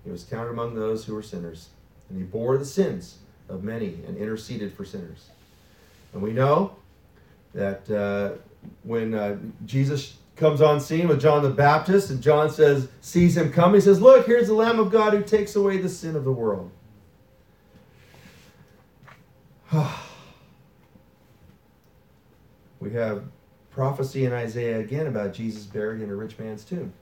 He 0.04 0.12
was 0.12 0.26
counted 0.26 0.50
among 0.50 0.76
those 0.76 1.06
who 1.06 1.16
were 1.16 1.24
sinners. 1.24 1.70
And 2.10 2.18
he 2.18 2.26
bore 2.26 2.58
the 2.58 2.66
sins 2.66 3.20
of 3.48 3.64
many 3.64 4.02
and 4.06 4.18
interceded 4.18 4.74
for 4.74 4.84
sinners. 4.84 5.30
And 6.12 6.22
we 6.22 6.34
know 6.34 6.76
that 7.54 7.90
uh, 7.90 8.40
when 8.84 9.14
uh, 9.14 9.38
Jesus 9.66 10.18
comes 10.38 10.62
on 10.62 10.80
scene 10.80 11.08
with 11.08 11.20
John 11.20 11.44
the 11.44 11.50
Baptist 11.50 12.12
and 12.12 12.22
John 12.22 12.50
says, 12.50 12.88
sees 13.02 13.36
him 13.36 13.52
come, 13.52 13.74
he 13.74 13.82
says, 13.82 14.00
Look, 14.00 14.26
here's 14.26 14.48
the 14.48 14.54
Lamb 14.54 14.80
of 14.80 14.92
God 14.92 15.14
who 15.14 15.24
takes 15.24 15.56
away 15.56 15.78
the 15.78 15.90
sin 15.90 16.16
of 16.16 16.24
the 16.24 16.32
world. 16.32 16.72
We 22.80 22.94
have 22.94 23.24
prophecy 23.72 24.26
in 24.26 24.34
Isaiah 24.34 24.80
again 24.80 25.08
about 25.08 25.34
Jesus 25.34 25.64
buried 25.64 26.00
in 26.02 26.12
a 26.12 26.16
rich 26.16 26.38
man's 26.38 26.64
tomb. 26.64 26.94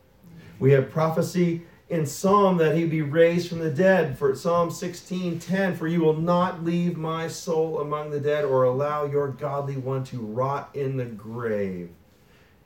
We 0.58 0.72
have 0.72 0.90
prophecy 0.90 1.64
in 1.90 2.06
Psalm 2.06 2.58
that 2.58 2.76
he 2.76 2.86
be 2.86 3.02
raised 3.02 3.50
from 3.50 3.60
the 3.60 3.70
dead. 3.70 4.18
For 4.18 4.34
Psalm 4.36 4.70
16:10, 4.70 5.76
for 5.76 5.88
you 5.88 6.02
will 6.02 6.20
not 6.20 6.64
leave 6.64 6.98
my 6.98 7.28
soul 7.28 7.82
among 7.82 8.10
the 8.10 8.20
dead 8.20 8.46
or 8.46 8.64
allow 8.64 9.06
your 9.06 9.28
godly 9.28 9.78
one 9.78 10.04
to 10.06 10.18
rot 10.18 10.70
in 10.74 10.98
the 10.98 11.06
grave. 11.06 11.90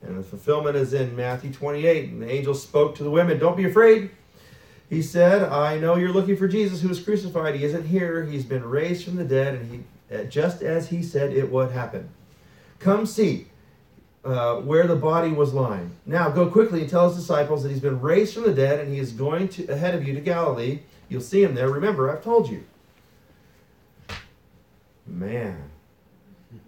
And 0.02 0.18
the 0.18 0.22
fulfillment 0.22 0.76
is 0.76 0.94
in 0.94 1.14
Matthew 1.14 1.52
28. 1.52 2.10
And 2.10 2.22
the 2.22 2.30
angel 2.30 2.54
spoke 2.54 2.94
to 2.96 3.02
the 3.02 3.10
women, 3.10 3.38
Don't 3.38 3.56
be 3.56 3.64
afraid. 3.64 4.10
He 4.88 5.02
said, 5.02 5.44
I 5.44 5.78
know 5.78 5.96
you're 5.96 6.12
looking 6.12 6.36
for 6.36 6.48
Jesus 6.48 6.80
who 6.80 6.88
was 6.88 7.00
crucified. 7.00 7.54
He 7.54 7.64
isn't 7.64 7.86
here. 7.86 8.24
He's 8.24 8.44
been 8.44 8.64
raised 8.64 9.04
from 9.04 9.16
the 9.16 9.24
dead, 9.24 9.54
and 9.54 9.70
he 9.70 9.84
just 10.28 10.62
as 10.62 10.88
he 10.88 11.02
said 11.02 11.32
it 11.32 11.50
would 11.50 11.70
happen. 11.70 12.08
Come 12.80 13.06
see 13.06 13.46
uh, 14.24 14.56
where 14.56 14.86
the 14.86 14.96
body 14.96 15.30
was 15.30 15.54
lying. 15.54 15.92
Now 16.06 16.30
go 16.30 16.50
quickly 16.50 16.80
and 16.82 16.90
tell 16.90 17.08
his 17.08 17.16
disciples 17.16 17.62
that 17.62 17.70
he's 17.70 17.80
been 17.80 18.00
raised 18.00 18.34
from 18.34 18.42
the 18.42 18.54
dead 18.54 18.80
and 18.80 18.92
he 18.92 18.98
is 18.98 19.12
going 19.12 19.48
to, 19.50 19.66
ahead 19.68 19.94
of 19.94 20.06
you 20.06 20.14
to 20.14 20.20
Galilee. 20.20 20.80
You'll 21.08 21.20
see 21.20 21.42
him 21.42 21.54
there. 21.54 21.68
Remember, 21.68 22.10
I've 22.10 22.22
told 22.22 22.48
you. 22.48 22.64
Man, 25.06 25.70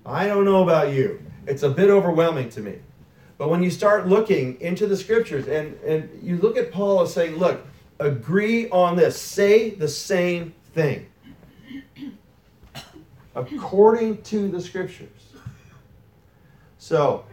I 0.04 0.26
don't 0.26 0.44
know 0.44 0.62
about 0.62 0.92
you. 0.92 1.22
It's 1.46 1.62
a 1.62 1.70
bit 1.70 1.90
overwhelming 1.90 2.48
to 2.50 2.60
me. 2.60 2.78
But 3.42 3.48
when 3.48 3.60
you 3.60 3.72
start 3.72 4.06
looking 4.06 4.60
into 4.60 4.86
the 4.86 4.96
scriptures 4.96 5.48
and, 5.48 5.74
and 5.80 6.08
you 6.22 6.36
look 6.36 6.56
at 6.56 6.70
Paul 6.70 7.00
as 7.00 7.12
saying, 7.12 7.38
look, 7.38 7.66
agree 7.98 8.70
on 8.70 8.94
this, 8.94 9.20
say 9.20 9.70
the 9.70 9.88
same 9.88 10.54
thing 10.74 11.08
according 13.34 14.22
to 14.22 14.46
the 14.46 14.60
scriptures. 14.60 15.08
So, 16.78 17.24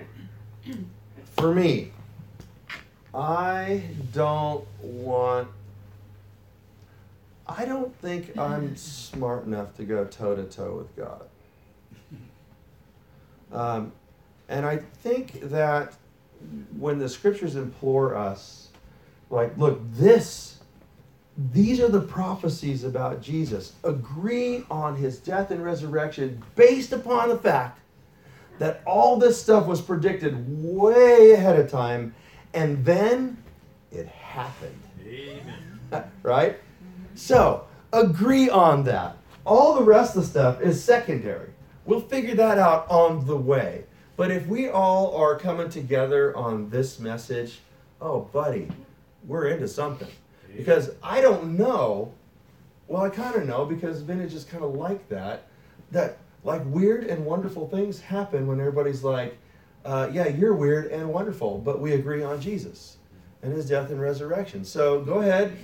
for 1.38 1.54
me, 1.54 1.92
I 3.14 3.84
don't 4.12 4.66
want. 4.82 5.48
I 7.46 7.66
don't 7.66 7.96
think 7.98 8.36
I'm 8.36 8.76
smart 8.76 9.46
enough 9.46 9.78
to 9.78 9.84
go 9.84 10.06
toe 10.06 10.36
to 10.36 10.44
toe 10.46 10.76
with 10.76 10.96
God. 10.96 11.22
Um, 13.52 13.92
and 14.50 14.66
I 14.66 14.78
think 14.78 15.50
that 15.50 15.94
when 16.76 16.98
the 16.98 17.08
scriptures 17.08 17.56
implore 17.56 18.16
us, 18.16 18.70
like, 19.30 19.56
look, 19.58 19.80
this, 19.94 20.60
these 21.54 21.80
are 21.80 21.88
the 21.88 22.02
prophecies 22.02 22.84
about 22.84 23.22
Jesus. 23.22 23.74
Agree 23.84 24.66
on 24.72 24.96
his 24.96 25.20
death 25.20 25.52
and 25.52 25.64
resurrection 25.64 26.44
based 26.56 26.92
upon 26.94 27.30
the 27.30 27.38
fact 27.38 27.80
that 28.58 28.82
all 28.86 29.18
this 29.18 29.42
stuff 29.42 29.68
was 29.68 29.82
predicted 29.82 30.36
way 30.48 31.32
ahead 31.32 31.58
of 31.60 31.70
time, 31.70 32.14
and 32.54 32.84
then 32.84 33.38
it 33.92 34.08
happened. 34.08 34.82
Amen. 35.06 35.80
right? 36.24 36.58
So, 37.14 37.68
agree 37.94 38.50
on 38.50 38.84
that. 38.86 39.18
All 39.46 39.76
the 39.76 39.84
rest 39.84 40.16
of 40.16 40.24
the 40.24 40.28
stuff 40.28 40.62
is 40.62 40.84
secondary. 40.84 41.50
We'll 41.86 42.02
figure 42.02 42.36
that 42.36 42.58
out 42.58 42.90
on 42.90 43.26
the 43.26 43.38
way. 43.38 43.86
But 44.20 44.32
if 44.32 44.48
we 44.48 44.68
all 44.68 45.16
are 45.16 45.40
coming 45.40 45.70
together 45.70 46.36
on 46.36 46.70
this 46.70 47.00
message, 47.00 47.60
oh, 48.02 48.20
buddy, 48.20 48.68
we're 49.26 49.48
into 49.48 49.66
something. 49.66 50.10
Because 50.58 50.92
I 51.02 51.22
don't 51.22 51.58
know, 51.58 52.12
well, 52.90 53.04
I 53.04 53.12
kind 53.12 53.38
of 53.38 53.48
know 53.48 53.64
because 53.64 54.02
vintage 54.02 54.34
is 54.34 54.44
kind 54.44 54.62
of 54.62 54.76
like 54.76 55.08
that, 55.08 55.48
that 55.92 56.18
like 56.44 56.62
weird 56.66 57.06
and 57.06 57.26
wonderful 57.26 57.70
things 57.70 58.02
happen 58.02 58.46
when 58.46 58.60
everybody's 58.60 59.06
like, 59.06 59.38
uh, 59.86 60.10
yeah, 60.12 60.28
you're 60.28 60.54
weird 60.54 60.88
and 60.88 61.08
wonderful, 61.08 61.58
but 61.58 61.80
we 61.80 61.94
agree 61.94 62.22
on 62.22 62.42
Jesus 62.42 62.98
and 63.42 63.54
his 63.54 63.70
death 63.70 63.90
and 63.90 64.02
resurrection. 64.02 64.66
So 64.66 65.00
go 65.00 65.20
ahead, 65.20 65.58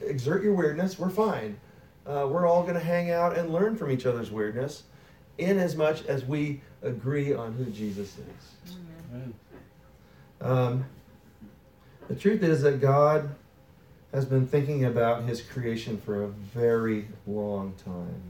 exert 0.00 0.42
your 0.42 0.54
weirdness. 0.54 0.98
We're 0.98 1.08
fine. 1.08 1.56
Uh, 2.04 2.26
we're 2.28 2.48
all 2.48 2.62
going 2.62 2.74
to 2.74 2.80
hang 2.80 3.12
out 3.12 3.38
and 3.38 3.52
learn 3.52 3.76
from 3.76 3.92
each 3.92 4.06
other's 4.06 4.32
weirdness 4.32 4.82
in 5.38 5.58
as 5.58 5.76
much 5.76 6.04
as 6.06 6.24
we 6.24 6.60
agree 6.82 7.34
on 7.34 7.52
who 7.54 7.64
Jesus 7.66 8.16
is. 8.18 8.76
Um, 10.40 10.84
the 12.08 12.16
truth 12.16 12.42
is 12.42 12.62
that 12.62 12.80
God 12.80 13.34
has 14.12 14.24
been 14.24 14.46
thinking 14.46 14.84
about 14.84 15.24
his 15.24 15.40
creation 15.40 15.98
for 15.98 16.24
a 16.24 16.28
very 16.28 17.08
long 17.26 17.74
time. 17.84 18.20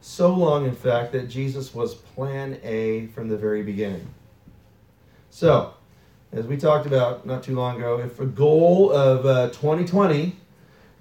So 0.00 0.32
long, 0.32 0.64
in 0.64 0.74
fact, 0.74 1.12
that 1.12 1.28
Jesus 1.28 1.74
was 1.74 1.94
plan 1.94 2.58
A 2.62 3.06
from 3.08 3.28
the 3.28 3.36
very 3.36 3.62
beginning. 3.62 4.08
So, 5.30 5.74
as 6.32 6.46
we 6.46 6.56
talked 6.56 6.86
about 6.86 7.26
not 7.26 7.42
too 7.42 7.54
long 7.54 7.76
ago, 7.76 8.00
if 8.00 8.18
a 8.20 8.26
goal 8.26 8.90
of 8.90 9.26
uh, 9.26 9.48
2020 9.48 10.36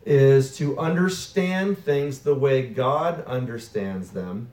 is 0.06 0.56
to 0.58 0.77
understand 0.80 1.77
things 1.77 2.19
the 2.19 2.36
way 2.36 2.67
God 2.67 3.23
understands 3.25 4.12
them, 4.12 4.51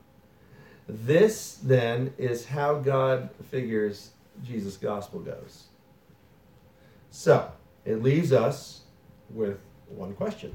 this 0.87 1.59
then 1.63 2.13
is 2.17 2.45
how 2.45 2.75
God 2.75 3.29
figures 3.49 4.11
Jesus' 4.43 4.77
gospel 4.77 5.19
goes. 5.19 5.63
So, 7.11 7.51
it 7.85 8.03
leaves 8.03 8.31
us 8.31 8.81
with 9.29 9.57
one 9.87 10.13
question 10.13 10.53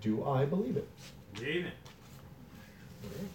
Do 0.00 0.24
I 0.24 0.44
believe 0.44 0.76
it? 0.76 0.88
Amen. 1.38 1.72
Okay. 3.04 3.26